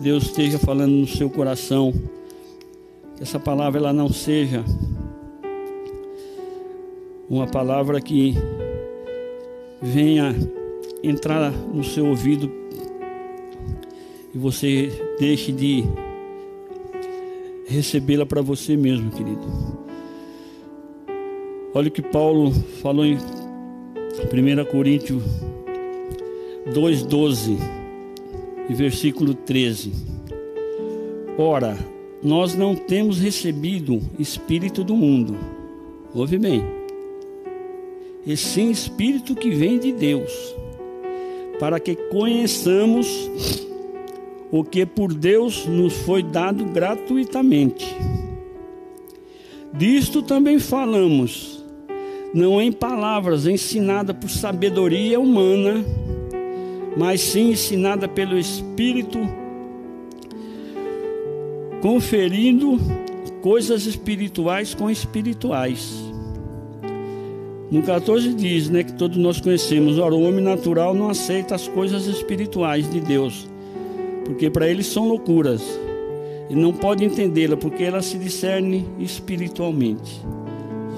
[0.00, 1.92] Deus esteja falando no seu coração.
[3.16, 4.64] Que essa palavra ela não seja
[7.28, 8.34] uma palavra que
[9.82, 10.34] venha
[11.02, 12.50] entrar no seu ouvido
[14.34, 15.84] e você deixe de
[17.66, 19.42] recebê-la para você mesmo, querido.
[21.74, 25.22] Olha o que Paulo falou em 1 Coríntios
[26.72, 27.58] 2,12
[28.68, 29.92] e versículo 13.
[31.36, 31.76] Ora,
[32.22, 35.36] nós não temos recebido espírito do mundo,
[36.14, 36.64] ouve bem,
[38.24, 40.32] e sim espírito que vem de Deus,
[41.58, 43.28] para que conheçamos
[44.56, 47.92] o que por Deus nos foi dado gratuitamente.
[49.72, 51.64] Disto também falamos,
[52.32, 55.84] não em palavras ensinada por sabedoria humana,
[56.96, 59.18] mas sim ensinada pelo Espírito,
[61.82, 62.78] conferindo
[63.42, 66.00] coisas espirituais com espirituais.
[67.72, 71.66] No 14 diz, né, que todos nós conhecemos, ora, o homem natural não aceita as
[71.66, 73.52] coisas espirituais de Deus,
[74.24, 75.62] porque para eles são loucuras
[76.48, 80.20] e não pode entendê-la porque ela se discerne espiritualmente.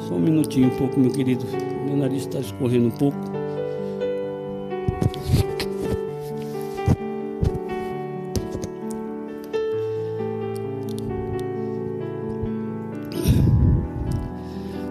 [0.08, 1.44] Só um minutinho, um pouco, meu querido.
[1.84, 3.18] Meu nariz está escorrendo um pouco.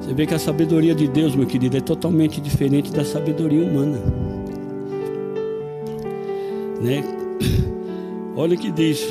[0.01, 3.99] Você vê que a sabedoria de Deus, meu querido, é totalmente diferente da sabedoria humana.
[6.81, 7.14] Né?
[8.35, 9.01] Olha o que diz: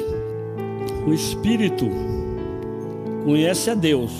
[1.06, 1.86] o Espírito
[3.24, 4.12] conhece a Deus,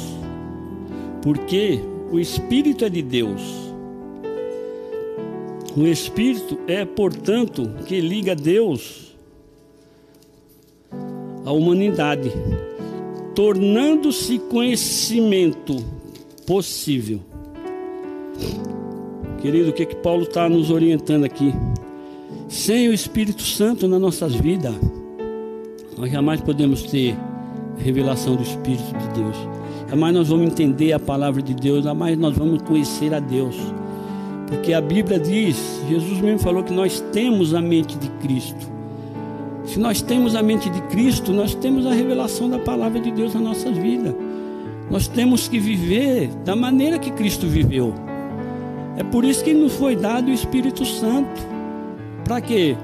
[1.23, 3.43] porque o Espírito é de Deus.
[5.77, 9.17] O Espírito é, portanto, que liga Deus
[11.45, 12.33] à humanidade,
[13.35, 15.77] tornando-se conhecimento
[16.47, 17.21] possível.
[19.43, 21.53] Querido, o que, que Paulo está nos orientando aqui?
[22.49, 24.75] Sem o Espírito Santo nas nossas vidas,
[26.05, 27.17] nós jamais podemos ter
[27.79, 29.37] revelação do Espírito de Deus.
[29.89, 33.57] Jamais nós vamos entender a palavra de Deus, jamais nós vamos conhecer a Deus.
[34.47, 38.71] Porque a Bíblia diz, Jesus mesmo falou que nós temos a mente de Cristo.
[39.65, 43.33] Se nós temos a mente de Cristo, nós temos a revelação da palavra de Deus
[43.33, 44.15] na nossas vidas.
[44.91, 47.95] Nós temos que viver da maneira que Cristo viveu.
[48.99, 51.41] É por isso que nos foi dado o Espírito Santo.
[52.25, 52.77] Para quê?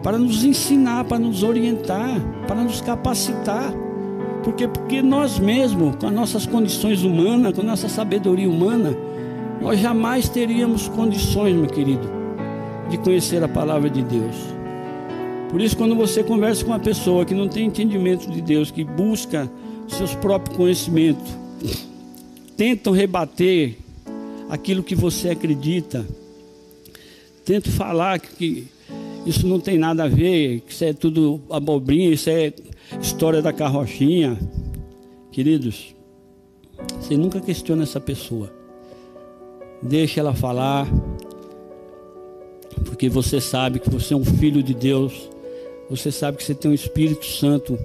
[0.00, 3.72] Para nos ensinar, para nos orientar, para nos capacitar.
[4.42, 8.96] Porque, porque nós mesmos, com as nossas condições humanas, com a nossa sabedoria humana,
[9.60, 12.08] nós jamais teríamos condições, meu querido,
[12.88, 14.36] de conhecer a palavra de Deus.
[15.50, 18.84] Por isso, quando você conversa com uma pessoa que não tem entendimento de Deus, que
[18.84, 19.50] busca
[19.88, 21.36] seus próprios conhecimentos,
[22.56, 23.76] tentam rebater
[24.48, 26.06] aquilo que você acredita,
[27.44, 28.68] tentam falar que
[29.26, 32.52] isso não tem nada a ver, isso é tudo abobrinha, isso é
[33.00, 34.38] história da carrochinha.
[35.30, 35.94] Queridos,
[37.00, 38.52] você nunca questiona essa pessoa.
[39.82, 40.88] Deixa ela falar,
[42.84, 45.30] porque você sabe que você é um filho de Deus,
[45.88, 47.78] você sabe que você tem um Espírito Santo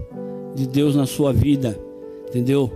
[0.55, 1.79] de Deus na sua vida,
[2.27, 2.71] entendeu?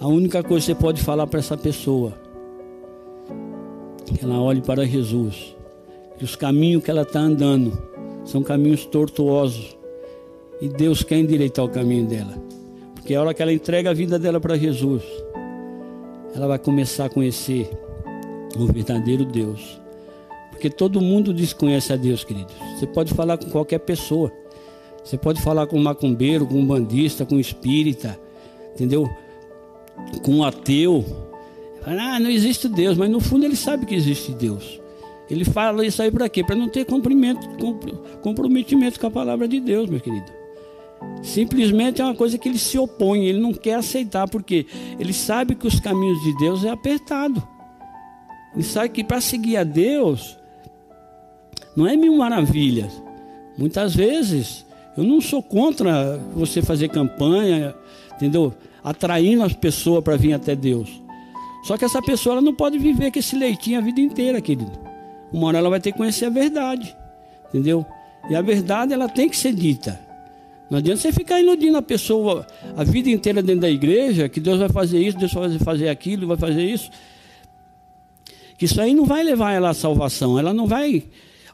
[0.00, 2.14] A única coisa que você pode falar para essa pessoa,
[4.06, 5.54] que ela olhe para Jesus,
[6.18, 7.78] que os caminhos que ela está andando
[8.24, 9.76] são caminhos tortuosos,
[10.60, 12.34] e Deus quer endireitar o caminho dela,
[12.94, 15.02] porque a hora que ela entrega a vida dela para Jesus,
[16.34, 17.70] ela vai começar a conhecer
[18.56, 19.80] o verdadeiro Deus.
[20.50, 22.54] Porque todo mundo desconhece a Deus, queridos.
[22.76, 24.32] Você pode falar com qualquer pessoa.
[25.04, 28.18] Você pode falar com um macumbeiro, com um bandista, com um espírita,
[28.74, 29.08] entendeu?
[30.24, 31.04] Com um ateu.
[31.86, 34.80] Ah, não existe Deus, mas no fundo ele sabe que existe Deus.
[35.30, 36.42] Ele fala isso aí para quê?
[36.42, 40.32] Para não ter comprometimento com a palavra de Deus, meu querido.
[41.22, 44.66] Simplesmente é uma coisa que ele se opõe, ele não quer aceitar, porque
[44.98, 47.46] ele sabe que os caminhos de Deus é apertado.
[48.54, 50.38] Ele sabe que para seguir a Deus
[51.76, 53.02] não é mil maravilhas.
[53.56, 57.74] Muitas vezes eu não sou contra você fazer campanha,
[58.16, 58.54] entendeu?
[58.82, 61.02] Atraindo as pessoas para vir até Deus.
[61.64, 64.87] Só que essa pessoa não pode viver com esse leitinho a vida inteira, querido.
[65.32, 66.96] Uma hora ela vai ter que conhecer a verdade,
[67.48, 67.84] entendeu?
[68.30, 69.98] E a verdade ela tem que ser dita.
[70.70, 74.58] Não adianta você ficar iludindo a pessoa a vida inteira dentro da igreja, que Deus
[74.58, 76.90] vai fazer isso, Deus vai fazer aquilo, vai fazer isso.
[78.58, 81.04] Que isso aí não vai levar ela à salvação, ela não vai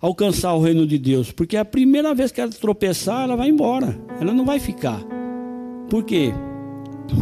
[0.00, 3.96] alcançar o reino de Deus, porque a primeira vez que ela tropeçar, ela vai embora,
[4.20, 5.00] ela não vai ficar.
[5.88, 6.32] Por quê?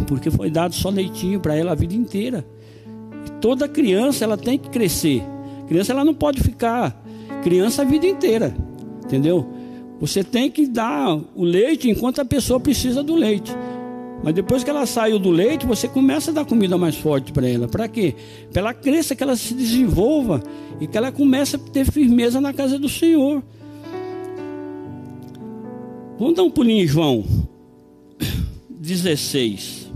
[0.07, 2.45] Porque foi dado só leitinho para ela a vida inteira.
[3.27, 5.23] E toda criança ela tem que crescer.
[5.67, 7.03] Criança ela não pode ficar
[7.43, 8.55] criança a vida inteira,
[9.05, 9.47] entendeu?
[10.01, 13.53] Você tem que dar o leite enquanto a pessoa precisa do leite.
[14.23, 17.49] Mas depois que ela saiu do leite, você começa a dar comida mais forte para
[17.49, 17.67] ela.
[17.67, 18.15] Para quê?
[18.53, 20.43] Para ela cresça, que ela se desenvolva
[20.81, 23.43] e que ela comece a ter firmeza na casa do Senhor.
[26.19, 27.25] Vamos dar um pulinho em João
[28.71, 29.91] 16.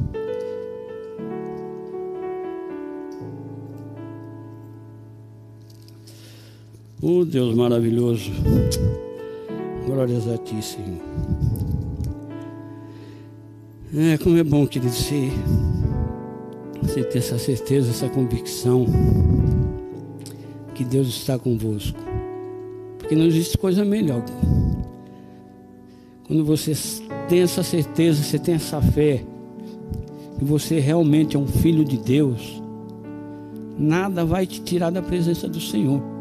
[7.09, 8.33] Oh Deus maravilhoso.
[9.87, 10.99] Glórias a Ti, Senhor.
[13.97, 15.31] É, como é bom, querido, você,
[16.83, 18.87] você ter essa certeza, essa convicção
[20.75, 21.97] que Deus está convosco.
[22.99, 24.25] Porque não existe coisa melhor.
[26.27, 26.73] Quando você
[27.29, 29.23] tem essa certeza, você tem essa fé,
[30.41, 32.61] que você realmente é um filho de Deus,
[33.79, 36.16] nada vai te tirar da presença do Senhor.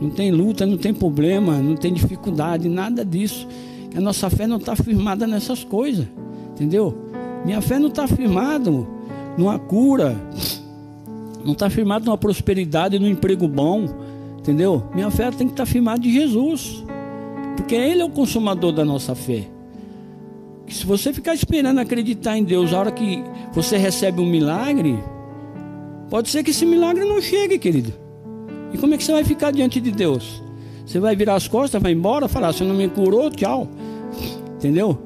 [0.00, 3.46] Não tem luta, não tem problema, não tem dificuldade, nada disso.
[3.94, 6.06] A nossa fé não está firmada nessas coisas,
[6.52, 6.96] entendeu?
[7.44, 8.70] Minha fé não está firmada
[9.36, 10.16] numa cura,
[11.44, 13.86] não está firmada numa prosperidade, num emprego bom,
[14.38, 14.84] entendeu?
[14.94, 16.82] Minha fé tem que estar tá firmada em Jesus,
[17.56, 19.44] porque Ele é o consumador da nossa fé.
[20.68, 23.22] se você ficar esperando acreditar em Deus, a hora que
[23.52, 24.98] você recebe um milagre,
[26.08, 27.99] pode ser que esse milagre não chegue, querido.
[28.72, 30.42] E como é que você vai ficar diante de Deus?
[30.86, 33.68] Você vai virar as costas, vai embora, falar: Você não me curou, tchau.
[34.56, 34.98] Entendeu?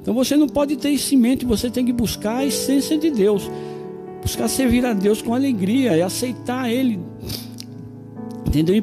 [0.00, 3.10] Então você não pode ter isso em mente, você tem que buscar a essência de
[3.10, 3.50] Deus.
[4.22, 7.00] Buscar servir a Deus com alegria e aceitar Ele.
[8.46, 8.82] Entendeu?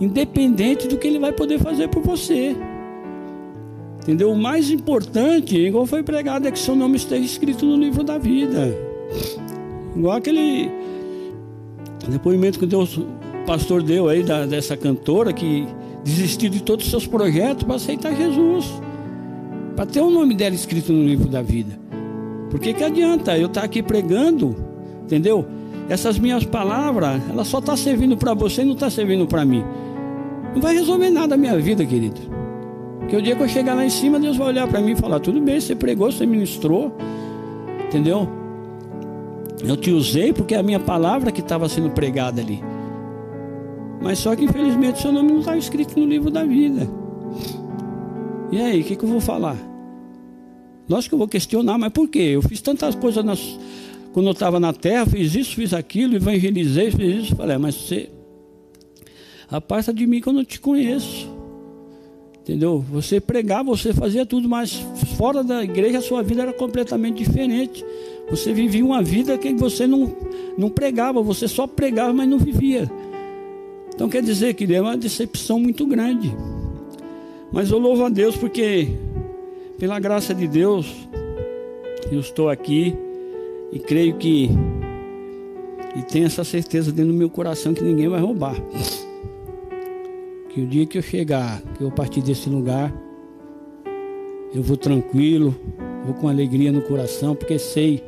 [0.00, 2.56] Independente do que Ele vai poder fazer por você.
[4.02, 4.30] Entendeu?
[4.30, 8.18] O mais importante, igual foi pregado, é que seu nome esteja escrito no livro da
[8.18, 8.76] vida.
[9.96, 10.70] Igual aquele
[12.08, 13.00] depoimento que Deus,
[13.44, 15.66] pastor deu aí da, dessa cantora que
[16.04, 18.66] desistiu de todos os seus projetos para aceitar Jesus.
[19.74, 21.78] Para ter o nome dela escrito no livro da vida.
[22.50, 24.54] Porque que adianta eu estar tá aqui pregando,
[25.02, 25.44] entendeu?
[25.88, 29.64] Essas minhas palavras, ela só está servindo para você e não está servindo para mim.
[30.54, 32.20] Não vai resolver nada a minha vida, querido.
[33.00, 34.96] Porque o dia que eu chegar lá em cima, Deus vai olhar para mim e
[34.96, 36.96] falar: tudo bem, você pregou, você ministrou,
[37.86, 38.28] entendeu?
[39.62, 42.62] Eu te usei porque é a minha palavra que estava sendo pregada ali.
[44.04, 46.86] Mas só que infelizmente seu nome não está escrito no livro da vida.
[48.52, 49.56] E aí, o que, que eu vou falar?
[50.86, 52.32] Lógico que eu vou questionar, mas por quê?
[52.34, 53.58] Eu fiz tantas coisas nas,
[54.12, 57.34] quando eu estava na terra, fiz isso, fiz aquilo, evangelizei, fiz isso.
[57.34, 58.10] Falei, ah, mas você,
[59.50, 61.26] aparta de mim que eu não te conheço.
[62.42, 62.84] Entendeu?
[62.90, 64.74] Você pregava, você fazia tudo, mas
[65.16, 67.82] fora da igreja a sua vida era completamente diferente.
[68.28, 70.14] Você vivia uma vida que você não,
[70.58, 72.86] não pregava, você só pregava, mas não vivia.
[73.94, 76.34] Então quer dizer que é uma decepção muito grande.
[77.52, 78.88] Mas eu louvo a Deus porque,
[79.78, 80.92] pela graça de Deus,
[82.10, 82.94] eu estou aqui
[83.72, 84.50] e creio que,
[85.96, 88.56] e tenho essa certeza dentro do meu coração que ninguém vai roubar.
[90.48, 92.92] Que o dia que eu chegar, que eu partir desse lugar,
[94.52, 95.54] eu vou tranquilo,
[96.04, 98.02] vou com alegria no coração, porque sei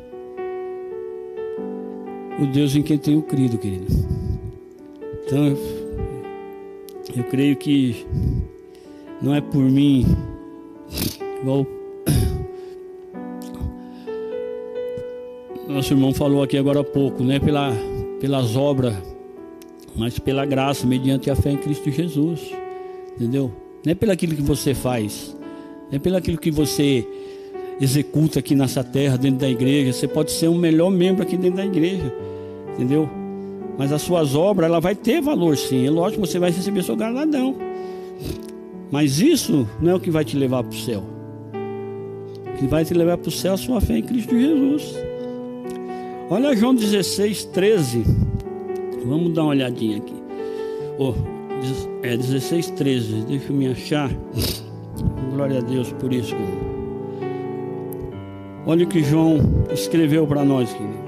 [2.39, 3.87] o Deus em quem tenho crido, querido.
[5.25, 5.57] Então,
[7.17, 8.05] eu creio que
[9.21, 10.05] não é por mim,
[11.41, 11.65] igual
[15.77, 17.39] nosso irmão falou aqui agora há pouco, né?
[17.39, 17.71] Pela,
[18.19, 18.95] pelas obras,
[19.95, 22.51] mas pela graça, mediante a fé em Cristo Jesus.
[23.15, 23.51] Entendeu?
[23.85, 25.35] Não é pelo aquilo que você faz,
[25.89, 27.05] não é pelo aquilo que você
[27.79, 29.93] executa aqui nessa terra, dentro da igreja.
[29.93, 32.13] Você pode ser um melhor membro aqui dentro da igreja,
[32.73, 33.09] entendeu?
[33.77, 35.85] Mas as suas obras, ela vai ter valor sim.
[35.85, 37.55] É lógico você vai receber seu galardão.
[38.91, 41.03] Mas isso não é o que vai te levar para o céu.
[42.53, 44.95] O que vai te levar para o céu é a sua fé em Cristo Jesus.
[46.29, 48.03] Olha João 16, 13.
[49.05, 50.15] Vamos dar uma olhadinha aqui.
[50.97, 51.13] Oh,
[52.01, 53.25] é 16, 13.
[53.27, 54.09] Deixa eu me achar.
[55.33, 56.35] Glória a Deus por isso.
[58.65, 59.37] Olha o que João
[59.71, 61.07] escreveu para nós, querido.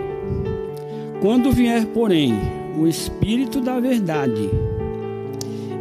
[1.21, 2.39] Quando vier, porém,
[2.77, 4.49] o Espírito da Verdade.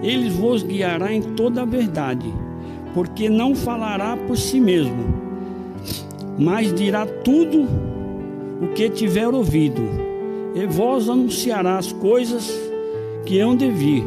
[0.03, 2.32] Ele vos guiará em toda a verdade,
[2.95, 5.05] porque não falará por si mesmo,
[6.39, 7.66] mas dirá tudo
[8.62, 9.82] o que tiver ouvido,
[10.55, 12.51] e vós anunciará as coisas
[13.24, 14.05] que hão de vir.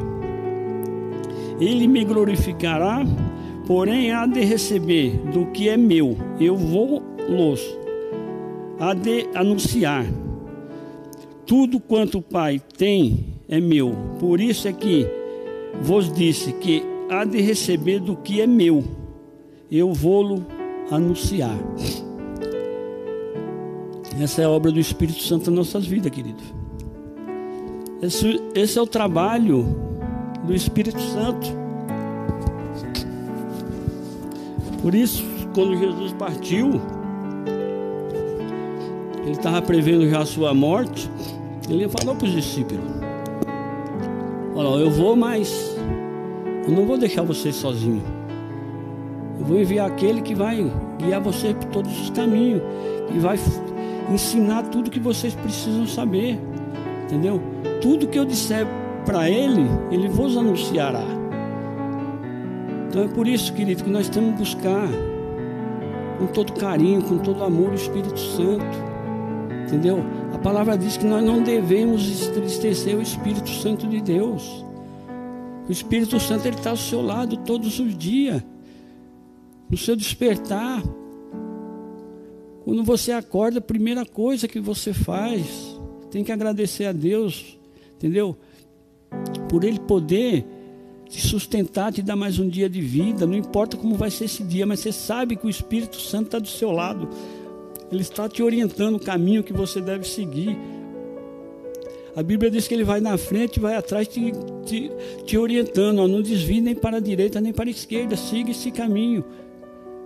[1.59, 3.05] Ele me glorificará,
[3.67, 7.81] porém há de receber do que é meu, eu vou-los
[8.79, 10.05] há de anunciar.
[11.51, 13.93] Tudo quanto o Pai tem é meu.
[14.21, 15.05] Por isso é que
[15.81, 18.85] vos disse que há de receber do que é meu.
[19.69, 20.45] Eu vou-lo
[20.89, 21.57] anunciar.
[24.17, 26.41] Essa é a obra do Espírito Santo nas nossas vidas, querido.
[28.01, 29.65] Esse, esse é o trabalho
[30.45, 31.47] do Espírito Santo.
[34.81, 35.21] Por isso,
[35.53, 36.79] quando Jesus partiu,
[39.25, 41.11] ele estava prevendo já a sua morte.
[41.71, 42.83] Ele falou para os discípulos:
[44.53, 45.73] Olha, eu vou, mas
[46.67, 48.03] eu não vou deixar você sozinho.
[49.39, 50.69] Eu vou enviar aquele que vai
[50.99, 52.61] guiar você por todos os caminhos,
[53.15, 53.39] e vai
[54.13, 56.37] ensinar tudo que vocês precisam saber.
[57.05, 57.41] Entendeu?
[57.81, 58.67] Tudo que eu disser
[59.05, 61.03] para ele, ele vos anunciará.
[62.89, 64.89] Então é por isso, querido, que nós temos que buscar
[66.19, 68.91] com todo carinho, com todo amor o Espírito Santo.
[69.65, 70.03] Entendeu?
[70.43, 74.65] Palavra diz que nós não devemos entristecer o Espírito Santo de Deus.
[75.69, 78.41] O Espírito Santo ele está ao seu lado todos os dias,
[79.69, 80.81] no seu despertar.
[82.65, 85.45] Quando você acorda, a primeira coisa que você faz,
[86.09, 87.57] tem que agradecer a Deus,
[87.95, 88.35] entendeu?
[89.47, 90.43] Por Ele poder
[91.07, 93.27] te sustentar, te dar mais um dia de vida.
[93.27, 96.39] Não importa como vai ser esse dia, mas você sabe que o Espírito Santo está
[96.39, 97.07] do seu lado.
[97.91, 100.57] Ele está te orientando o caminho que você deve seguir.
[102.15, 104.31] A Bíblia diz que ele vai na frente, vai atrás, te,
[104.65, 104.91] te,
[105.25, 105.99] te orientando.
[105.99, 109.23] Ó, não desvie nem para a direita nem para a esquerda, siga esse caminho.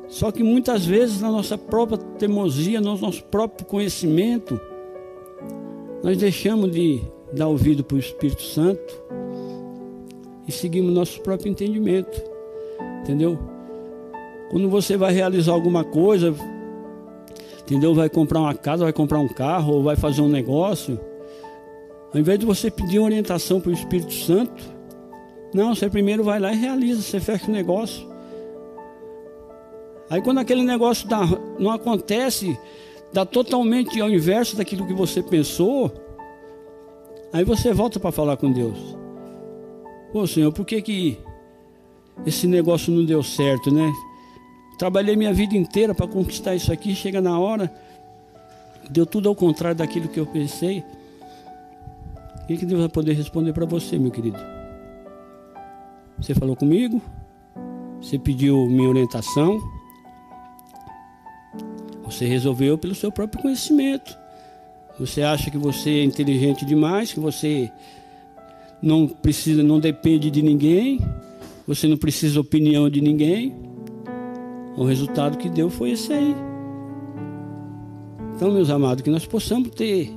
[0.07, 4.59] Só que muitas vezes, na nossa própria teimosia, no nosso próprio conhecimento,
[6.03, 7.01] nós deixamos de
[7.33, 8.93] dar ouvido para o Espírito Santo
[10.47, 12.21] e seguimos nosso próprio entendimento.
[13.01, 13.37] Entendeu?
[14.51, 16.33] Quando você vai realizar alguma coisa,
[17.65, 17.95] entendeu?
[17.95, 20.99] Vai comprar uma casa, vai comprar um carro, ou vai fazer um negócio,
[22.13, 24.63] ao invés de você pedir orientação para o Espírito Santo,
[25.53, 28.07] não, você primeiro vai lá e realiza, você fecha o negócio.
[30.09, 31.21] Aí quando aquele negócio dá,
[31.59, 32.57] não acontece,
[33.11, 35.91] dá totalmente ao inverso daquilo que você pensou,
[37.33, 38.77] aí você volta para falar com Deus.
[40.13, 41.17] Pô Senhor, por que que
[42.25, 43.91] esse negócio não deu certo, né?
[44.77, 47.73] Trabalhei minha vida inteira para conquistar isso aqui, chega na hora,
[48.89, 50.83] deu tudo ao contrário daquilo que eu pensei.
[52.43, 54.37] O que, Deus vai poder responder para você, meu querido?
[56.19, 57.01] Você falou comigo,
[58.01, 59.59] você pediu minha orientação,
[62.03, 64.15] você resolveu pelo seu próprio conhecimento.
[64.99, 67.71] Você acha que você é inteligente demais, que você
[68.81, 70.99] não precisa, não depende de ninguém,
[71.67, 73.53] você não precisa opinião de ninguém.
[74.77, 76.35] O resultado que deu foi esse aí.
[78.35, 80.11] Então, meus amados, que nós possamos ter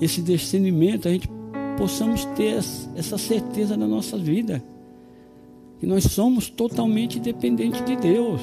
[0.00, 1.28] esse discernimento, a gente
[1.78, 2.58] possamos ter
[2.94, 4.62] essa certeza na nossa vida,
[5.78, 8.42] que nós somos totalmente dependentes de Deus.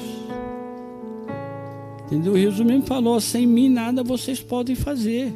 [2.06, 2.36] Entendeu?
[2.36, 5.32] Jesus mesmo falou: sem mim nada vocês podem fazer.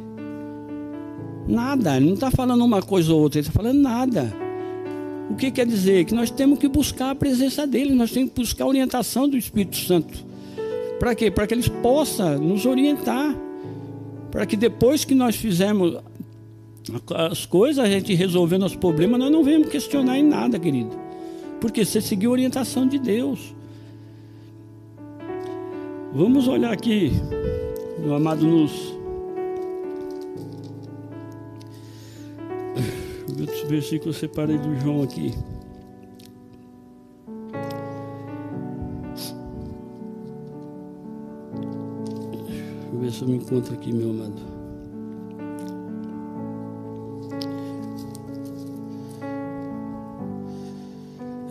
[1.47, 4.42] Nada, ele não está falando uma coisa ou outra, ele está falando nada.
[5.29, 6.05] O que quer dizer?
[6.05, 9.37] Que nós temos que buscar a presença dele, nós temos que buscar a orientação do
[9.37, 10.13] Espírito Santo.
[10.99, 11.31] Para quê?
[11.31, 13.35] Para que eles possam nos orientar.
[14.31, 15.97] Para que depois que nós fizermos
[17.15, 20.91] as coisas, a gente resolver nosso problema, nós não venhamos questionar em nada, querido.
[21.61, 23.55] Porque você seguiu a orientação de Deus.
[26.13, 27.11] Vamos olhar aqui,
[27.99, 28.92] meu amado, nos
[33.53, 35.33] outros versículos eu separei do João aqui.
[42.81, 44.53] Deixa eu ver se eu me encontro aqui, meu amado.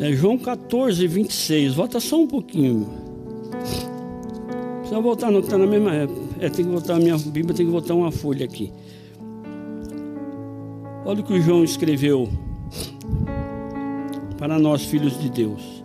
[0.01, 1.75] É João 14, 26.
[1.75, 2.89] Volta só um pouquinho.
[4.89, 6.21] Só voltar, não está na mesma época.
[6.41, 8.73] É, tem que voltar a minha Bíblia, tem que voltar uma folha aqui.
[11.05, 12.29] Olha o que o João escreveu
[14.39, 15.83] para nós, filhos de Deus.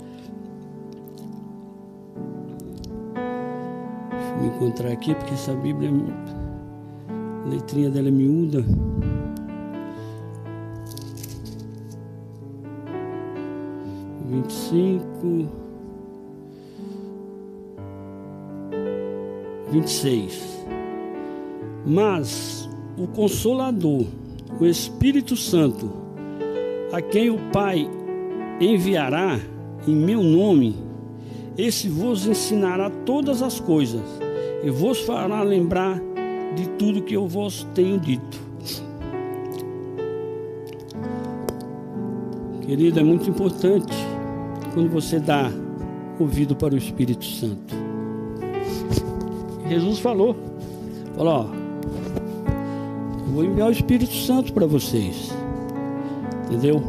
[4.11, 5.91] Deixa eu me encontrar aqui, porque essa Bíblia,
[7.45, 8.63] a letrinha dela é miúda.
[14.29, 15.49] Vinte e cinco.
[19.71, 20.65] 26.
[21.85, 24.05] Mas o Consolador,
[24.59, 25.91] o Espírito Santo,
[26.91, 27.89] a quem o Pai
[28.59, 29.39] enviará
[29.87, 30.75] em meu nome,
[31.57, 34.01] esse vos ensinará todas as coisas
[34.63, 36.01] e vos fará lembrar
[36.55, 38.47] de tudo que eu vos tenho dito.
[42.61, 43.95] Querido, é muito importante
[44.73, 45.49] quando você dá
[46.19, 47.73] ouvido para o Espírito Santo.
[49.69, 50.35] Jesus falou:
[51.15, 51.66] falou, ó,
[53.37, 55.29] vou enviar o Espírito Santo para vocês.
[56.47, 56.81] Entendeu?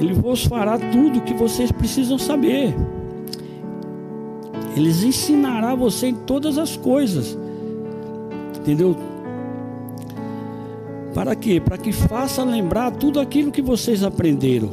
[0.00, 2.74] Ele vos fará tudo o que vocês precisam saber.
[4.74, 7.36] Ele ensinará você em todas as coisas.
[8.58, 8.96] Entendeu?
[11.14, 11.60] Para quê?
[11.60, 14.70] Para que faça lembrar tudo aquilo que vocês aprenderam.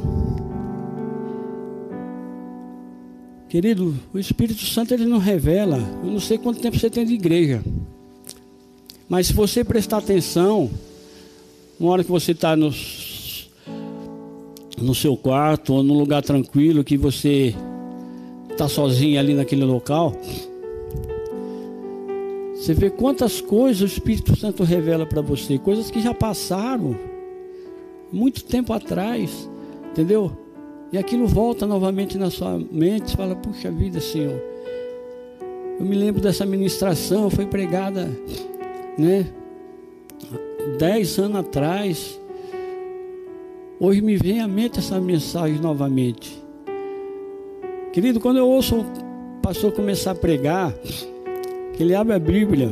[3.49, 5.79] Querido, o Espírito Santo ele não revela.
[6.01, 7.61] Eu não sei quanto tempo você tem de igreja.
[9.09, 10.69] Mas se você prestar atenção,
[11.79, 12.71] uma hora que você está no,
[14.79, 17.55] no seu quarto ou num lugar tranquilo, que você
[18.51, 20.15] está sozinho ali naquele local,
[22.53, 26.95] você vê quantas coisas o Espírito Santo revela para você, coisas que já passaram
[28.11, 29.49] muito tempo atrás,
[29.89, 30.31] entendeu?
[30.91, 34.39] E aquilo volta novamente na sua mente, fala, puxa vida, Senhor.
[35.79, 38.09] Eu me lembro dessa ministração, foi pregada,
[38.99, 39.25] né?
[40.77, 42.19] Dez anos atrás.
[43.79, 46.43] Hoje me vem à mente essa mensagem novamente.
[47.93, 48.85] Querido, quando eu ouço o
[49.41, 50.73] pastor começar a pregar,
[51.73, 52.69] que ele abre a Bíblia,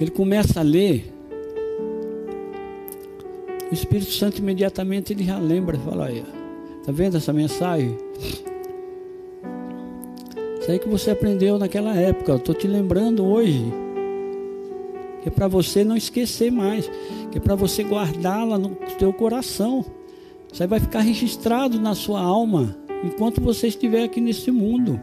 [0.00, 1.12] ele começa a ler,
[3.70, 6.24] o Espírito Santo imediatamente ele já lembra, fala aí,
[6.84, 7.96] Tá vendo essa mensagem?
[10.60, 12.38] Isso aí que você aprendeu naquela época.
[12.38, 13.62] Tô te lembrando hoje.
[15.22, 16.90] Que é para você não esquecer mais.
[17.30, 19.84] Que é para você guardá-la no teu coração.
[20.52, 25.00] Isso aí vai ficar registrado na sua alma enquanto você estiver aqui nesse mundo.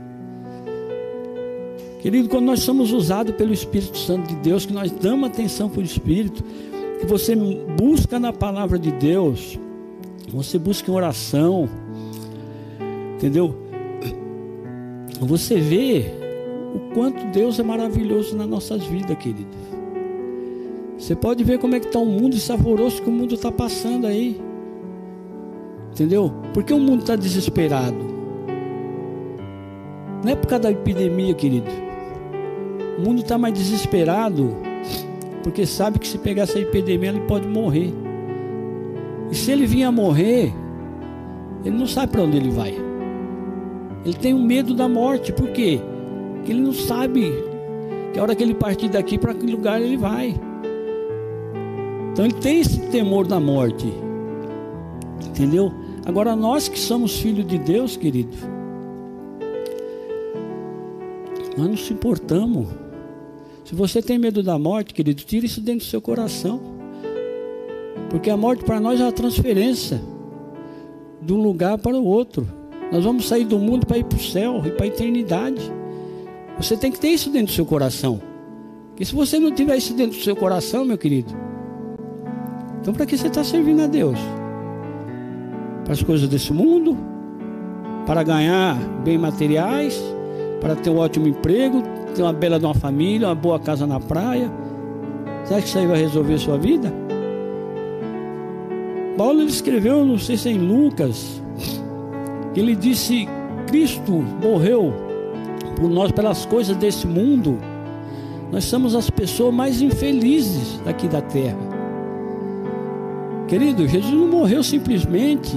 [2.01, 5.81] Querido, quando nós somos usados pelo Espírito Santo de Deus, que nós damos atenção para
[5.81, 6.43] o Espírito,
[6.99, 9.59] que você busca na palavra de Deus,
[10.29, 11.67] você busca em oração,
[13.15, 13.55] entendeu?
[15.19, 16.05] Você vê
[16.75, 19.49] o quanto Deus é maravilhoso nas nossas vidas, querido.
[20.97, 23.51] Você pode ver como é que está o mundo e saboroso que o mundo está
[23.51, 24.41] passando aí.
[25.91, 26.33] Entendeu?
[26.53, 27.97] Porque o mundo está desesperado.
[30.23, 31.69] Não é por causa da epidemia, querido.
[32.97, 34.55] O mundo está mais desesperado
[35.43, 37.93] porque sabe que se pegar essa epidemia ele pode morrer.
[39.31, 40.51] E se ele vinha morrer,
[41.63, 42.73] ele não sabe para onde ele vai.
[44.03, 45.79] Ele tem um medo da morte, por quê?
[46.35, 47.31] Porque ele não sabe
[48.11, 50.35] que a hora que ele partir daqui para que lugar ele vai.
[52.17, 53.85] Então ele tem esse temor da morte.
[55.27, 55.71] Entendeu?
[56.03, 58.35] Agora nós que somos filhos de Deus, querido,
[61.55, 62.69] nós não se importamos.
[63.63, 66.59] Se você tem medo da morte, querido, tira isso dentro do seu coração.
[68.09, 70.01] Porque a morte para nós é uma transferência
[71.21, 72.47] de um lugar para o outro.
[72.91, 75.61] Nós vamos sair do mundo para ir para o céu e para a eternidade.
[76.57, 78.19] Você tem que ter isso dentro do seu coração.
[78.87, 81.45] Porque se você não tiver isso dentro do seu coração, meu querido,
[82.79, 84.19] então para que você está servindo a Deus?
[85.83, 86.97] Para as coisas desse mundo?
[88.05, 90.01] Para ganhar bens materiais?
[90.61, 91.81] Para ter um ótimo emprego?
[92.15, 93.27] Ter uma bela de uma família?
[93.27, 94.51] Uma boa casa na praia?
[95.43, 96.93] Acha que isso aí vai resolver a sua vida?
[99.17, 101.41] Paulo ele escreveu, não sei se é em Lucas,
[102.53, 103.27] que ele disse:
[103.67, 104.93] Cristo morreu
[105.75, 107.57] por nós pelas coisas desse mundo.
[108.51, 111.76] Nós somos as pessoas mais infelizes daqui da terra.
[113.47, 115.55] Querido, Jesus não morreu simplesmente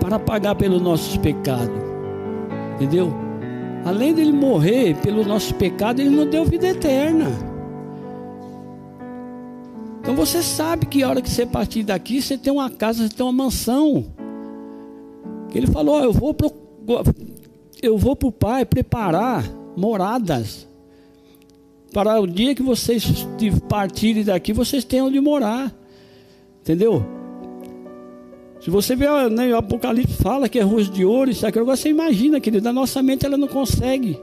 [0.00, 1.82] para pagar pelos nossos pecados.
[2.74, 3.12] Entendeu?
[3.84, 7.26] Além dele morrer pelo nosso pecado, ele nos deu vida eterna.
[10.00, 13.14] Então você sabe que a hora que você partir daqui, você tem uma casa, você
[13.14, 14.04] tem uma mansão.
[15.54, 16.52] Ele falou: pro,
[17.80, 19.44] eu vou para o Pai preparar
[19.76, 20.66] moradas
[21.94, 23.24] para o dia que vocês
[23.68, 25.72] partirem daqui, vocês tenham onde morar.
[26.60, 27.06] Entendeu?
[28.60, 31.76] Se você vê né, o Apocalipse fala que é ruas de ouro, isso aqui, agora
[31.76, 34.18] você imagina, querido, a nossa mente ela não consegue,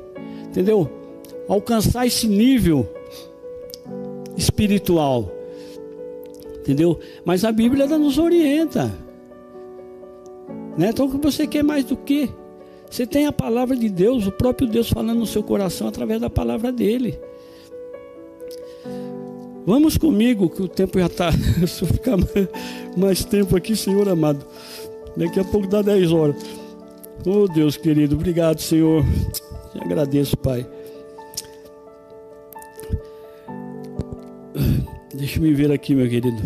[0.48, 0.90] entendeu?
[1.48, 2.90] Alcançar esse nível
[4.36, 5.32] espiritual.
[6.60, 7.00] Entendeu?
[7.24, 8.92] Mas a Bíblia ela nos orienta.
[10.78, 10.90] Né?
[10.90, 12.30] Então o que você quer mais do que?
[12.90, 16.30] Você tem a palavra de Deus, o próprio Deus falando no seu coração através da
[16.30, 17.18] palavra dele.
[19.66, 21.32] Vamos comigo, que o tempo já está.
[21.32, 22.18] Se eu ficar
[22.98, 24.46] mais tempo aqui, Senhor amado.
[25.16, 26.36] Daqui a pouco dá 10 horas.
[27.26, 29.06] Oh Deus querido, obrigado, Senhor.
[29.72, 30.66] Te agradeço, Pai.
[35.14, 36.42] Deixa me ver aqui, meu querido.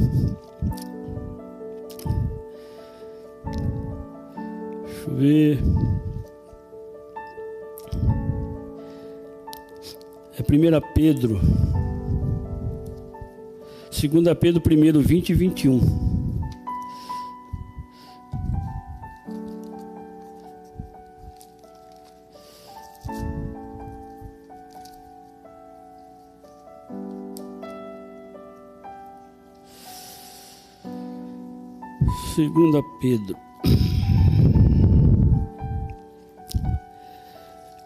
[4.83, 5.59] Deixa eu ver.
[10.37, 11.39] É 1 Pedro.
[14.07, 15.79] 2 Pedro 1, 20 e 21.
[32.35, 33.35] Segunda Pedro.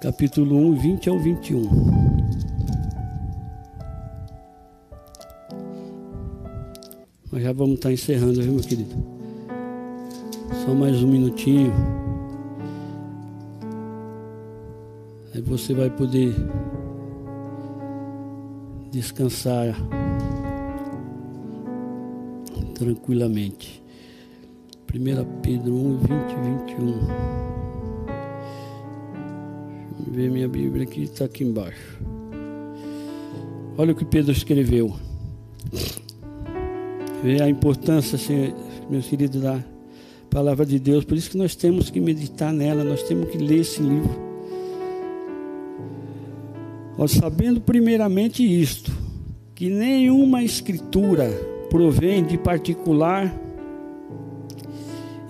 [0.01, 1.99] Capítulo 1, 20 ao 21.
[7.32, 8.95] Nós já vamos estar encerrando, viu, meu querido?
[10.65, 11.71] Só mais um minutinho.
[15.36, 16.34] Aí você vai poder
[18.91, 19.75] descansar
[22.73, 23.84] tranquilamente.
[24.91, 26.91] 1 Pedro 1, 20 e 21.
[29.97, 31.99] Deixa eu ver minha Bíblia aqui, está aqui embaixo.
[33.77, 34.95] Olha o que Pedro escreveu.
[37.24, 38.53] Vê a importância, assim,
[38.89, 39.59] meus queridos, da
[40.30, 41.03] palavra de Deus.
[41.03, 44.09] Por isso que nós temos que meditar nela, nós temos que ler esse livro.
[46.97, 48.91] Ó, sabendo primeiramente isto,
[49.55, 51.30] que nenhuma escritura
[51.70, 53.34] provém de particular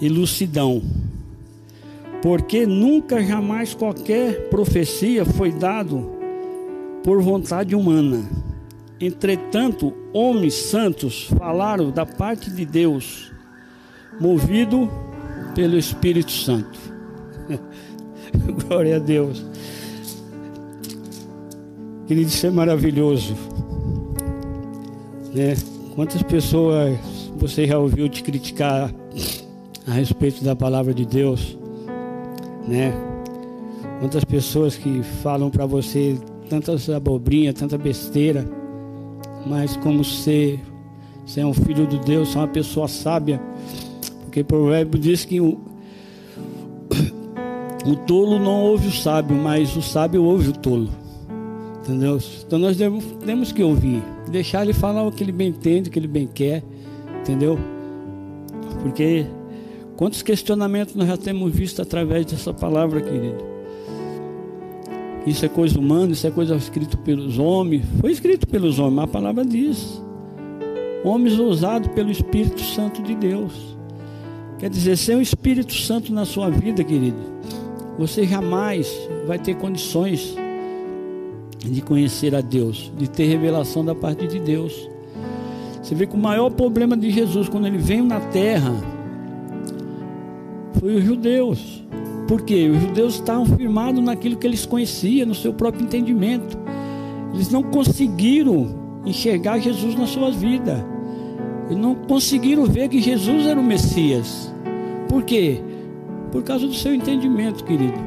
[0.02, 0.82] elucidão.
[2.22, 6.10] Porque nunca jamais qualquer profecia foi dado
[7.04, 8.39] por vontade humana.
[9.02, 13.32] Entretanto, homens santos falaram da parte de Deus,
[14.20, 14.90] movido
[15.56, 16.78] pelo Espírito Santo.
[18.68, 19.46] Glória a Deus.
[22.08, 23.36] Querido, isso é maravilhoso.
[25.34, 25.56] Né?
[25.96, 26.98] Quantas pessoas
[27.38, 28.94] você já ouviu te criticar
[29.88, 31.58] a respeito da palavra de Deus?
[32.68, 32.92] Né?
[34.02, 36.18] Quantas pessoas que falam para você
[36.50, 38.59] tantas abobrinhas, tanta besteira,
[39.50, 40.60] mas como você
[41.36, 43.42] é um filho de Deus, é uma pessoa sábia,
[44.22, 45.60] porque o provérbio diz que o,
[47.86, 50.90] o tolo não ouve o sábio, mas o sábio ouve o tolo.
[51.80, 52.20] Entendeu?
[52.46, 55.92] Então nós temos, temos que ouvir, deixar ele falar o que ele bem entende, o
[55.92, 56.64] que ele bem quer,
[57.22, 57.58] entendeu?
[58.84, 59.26] Porque
[59.98, 63.49] quantos questionamentos nós já temos visto através dessa palavra, querido?
[65.26, 67.86] Isso é coisa humana, isso é coisa escrita pelos homens.
[68.00, 70.02] Foi escrito pelos homens, a palavra diz.
[71.04, 73.78] Homens ousados pelo Espírito Santo de Deus.
[74.58, 77.18] Quer dizer, sem o Espírito Santo na sua vida, querido,
[77.98, 78.92] você jamais
[79.26, 80.36] vai ter condições
[81.60, 84.90] de conhecer a Deus, de ter revelação da parte de Deus.
[85.82, 88.74] Você vê que o maior problema de Jesus quando ele veio na terra
[90.80, 91.84] foi os judeus.
[92.30, 92.70] Por quê?
[92.70, 96.56] Os judeus estavam firmados naquilo que eles conheciam, no seu próprio entendimento.
[97.34, 98.68] Eles não conseguiram
[99.04, 100.86] enxergar Jesus na sua vida.
[101.66, 104.54] Eles não conseguiram ver que Jesus era o Messias.
[105.08, 105.60] Por quê?
[106.32, 107.98] Por causa do seu entendimento, querido.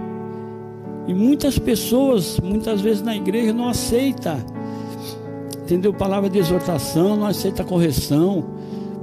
[1.09, 4.39] E muitas pessoas, muitas vezes na igreja, não aceita,
[5.64, 5.93] entendeu?
[5.93, 8.45] Palavra de exortação, não aceita correção.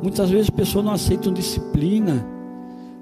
[0.01, 2.25] Muitas vezes pessoas não aceitam disciplina,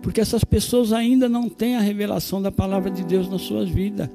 [0.07, 4.09] porque essas pessoas ainda não têm a revelação da palavra de Deus nas suas vidas.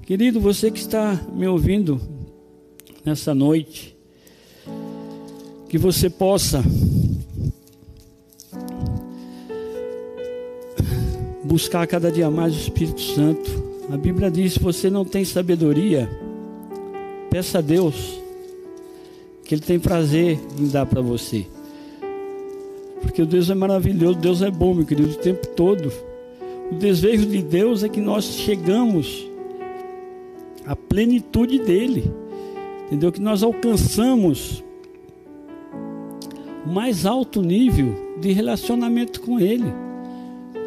[0.00, 2.00] Querido, você que está me ouvindo
[3.04, 3.94] nessa noite,
[5.68, 6.64] que você possa
[11.44, 13.50] buscar cada dia mais o Espírito Santo.
[13.92, 16.08] A Bíblia diz: se você não tem sabedoria,
[17.28, 18.18] peça a Deus,
[19.44, 21.46] que Ele tem prazer em dar para você.
[23.00, 25.92] Porque Deus é maravilhoso, Deus é bom, meu querido, o tempo todo.
[26.70, 29.26] O desejo de Deus é que nós chegamos
[30.66, 32.12] à plenitude dele,
[32.86, 33.10] entendeu?
[33.10, 34.62] Que nós alcançamos
[36.64, 39.72] o mais alto nível de relacionamento com Ele.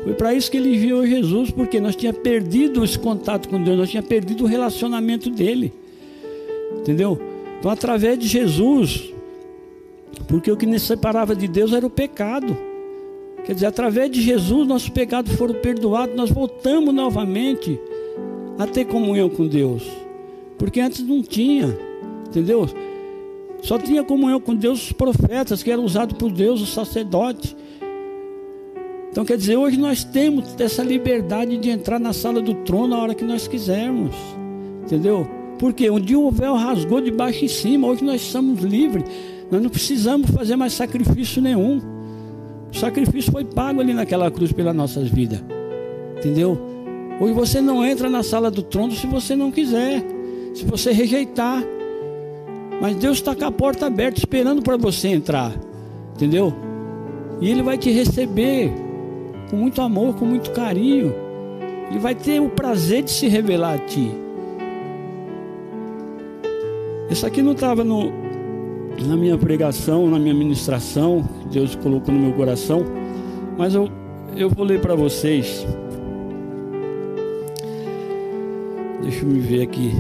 [0.04, 3.78] Foi para isso que ele enviou Jesus, porque nós tínhamos perdido esse contato com Deus,
[3.78, 5.72] nós tínhamos perdido o relacionamento dele.
[6.78, 7.18] Entendeu?
[7.58, 9.13] Então, através de Jesus,
[10.28, 12.56] porque o que nos separava de Deus era o pecado.
[13.46, 17.80] Quer dizer, através de Jesus, nossos pecados foram perdoados, nós voltamos novamente
[18.58, 19.84] a ter comunhão com Deus.
[20.58, 21.78] Porque antes não tinha,
[22.28, 22.68] entendeu?
[23.62, 27.56] Só tinha comunhão com Deus os profetas, que eram usados por Deus, os sacerdotes.
[29.12, 33.00] Então quer dizer, hoje nós temos essa liberdade de entrar na sala do trono a
[33.00, 34.16] hora que nós quisermos.
[34.84, 35.28] Entendeu?
[35.60, 39.04] Porque um dia o véu rasgou de baixo em cima, hoje nós somos livres.
[39.54, 41.80] Nós não precisamos fazer mais sacrifício nenhum.
[42.74, 45.44] O sacrifício foi pago ali naquela cruz pelas nossas vidas.
[46.18, 46.60] Entendeu?
[47.22, 50.04] Hoje você não entra na sala do trono se você não quiser,
[50.56, 51.64] se você rejeitar.
[52.82, 55.54] Mas Deus está com a porta aberta esperando para você entrar.
[56.16, 56.52] Entendeu?
[57.40, 58.74] E Ele vai te receber
[59.52, 61.14] com muito amor, com muito carinho.
[61.92, 64.12] Ele vai ter o prazer de se revelar a ti.
[67.08, 67.84] Isso aqui não estava
[69.02, 72.84] na minha pregação, na minha ministração, Deus colocou no meu coração,
[73.58, 73.90] mas eu,
[74.36, 75.66] eu vou ler para vocês.
[79.02, 79.92] Deixa eu me ver aqui.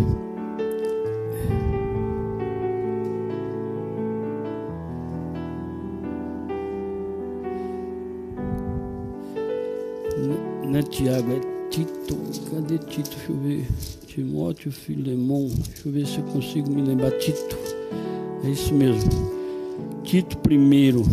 [10.65, 11.39] Não é Tiago, é
[11.69, 12.17] Tito.
[12.49, 13.11] Cadê Tito?
[13.11, 13.67] Deixa eu ver.
[14.07, 15.49] Timóteo, Filemon.
[15.49, 17.11] Deixa eu ver se eu consigo me lembrar.
[17.11, 17.82] Tito.
[18.43, 19.09] É isso mesmo.
[20.03, 21.03] Tito primeiro.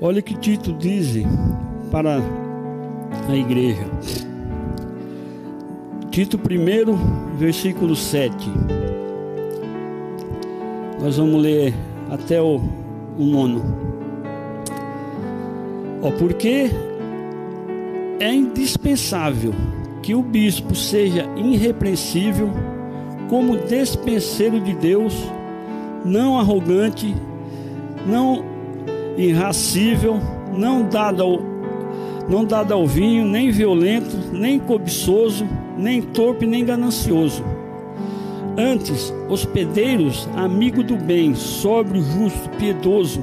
[0.00, 1.24] Olha o que Tito diz
[1.90, 2.20] para
[3.28, 3.86] a igreja.
[6.10, 8.34] Tito 1, versículo 7.
[11.00, 11.72] Nós vamos ler
[12.10, 12.60] até o,
[13.18, 13.62] o nono.
[16.02, 16.70] Ó, porque
[18.20, 19.52] é indispensável
[20.02, 22.50] que o bispo seja irrepreensível,
[23.28, 25.14] como despenseiro de Deus,
[26.04, 27.14] não arrogante,
[28.06, 28.44] não
[29.16, 30.18] irracível,
[30.56, 31.40] não dado ao,
[32.28, 35.46] não dado ao vinho, nem violento, nem cobiçoso,
[35.76, 37.44] nem torpe, nem ganancioso.
[38.56, 43.22] Antes, hospedeiros, amigo do bem, sóbrio, justo, piedoso,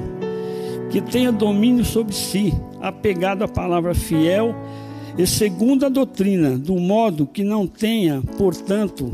[0.88, 4.54] que tenha domínio sobre si, apegado à palavra fiel
[5.18, 9.10] e segundo a doutrina, do modo que não tenha, portanto,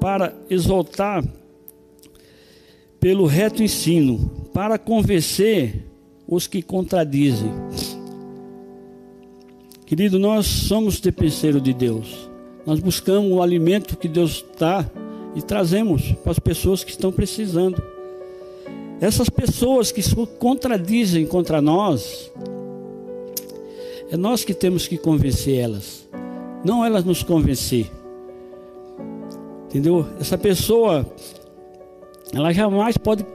[0.00, 1.24] para exaltar
[3.00, 5.84] pelo reto ensino, para convencer
[6.26, 7.50] os que contradizem.
[9.84, 12.30] Querido, nós somos depenseiros de Deus.
[12.64, 14.88] Nós buscamos o alimento que Deus dá
[15.34, 17.82] e trazemos para as pessoas que estão precisando.
[19.00, 22.30] Essas pessoas que se contradizem contra nós,
[24.10, 26.08] é nós que temos que convencer elas,
[26.64, 27.90] não elas nos convencer.
[29.66, 30.06] Entendeu?
[30.20, 31.04] Essa pessoa,
[32.32, 33.26] ela jamais pode,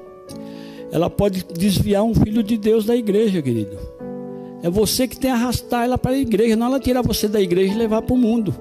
[0.91, 3.78] ela pode desviar um filho de Deus da igreja, querido.
[4.61, 7.41] É você que tem que arrastar ela para a igreja, não ela tirar você da
[7.41, 8.53] igreja e levar para o mundo.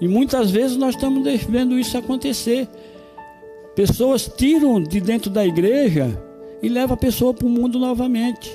[0.00, 2.68] E muitas vezes nós estamos vendo isso acontecer.
[3.74, 6.20] Pessoas tiram de dentro da igreja
[6.62, 8.52] e levam a pessoa para o mundo novamente.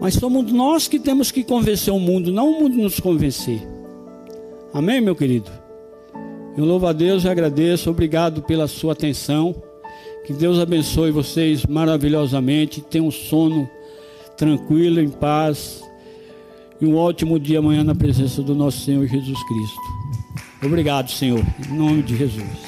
[0.00, 3.60] Mas somos nós que temos que convencer o mundo, não o mundo nos convencer.
[4.72, 5.50] Amém, meu querido?
[6.56, 7.90] Eu louvo a Deus e agradeço.
[7.90, 9.54] Obrigado pela sua atenção.
[10.26, 12.80] Que Deus abençoe vocês maravilhosamente.
[12.80, 13.68] Tenham um sono
[14.36, 15.82] tranquilo, em paz.
[16.80, 19.80] E um ótimo dia amanhã na presença do nosso Senhor Jesus Cristo.
[20.62, 21.44] Obrigado, Senhor.
[21.68, 22.58] Em nome de Jesus.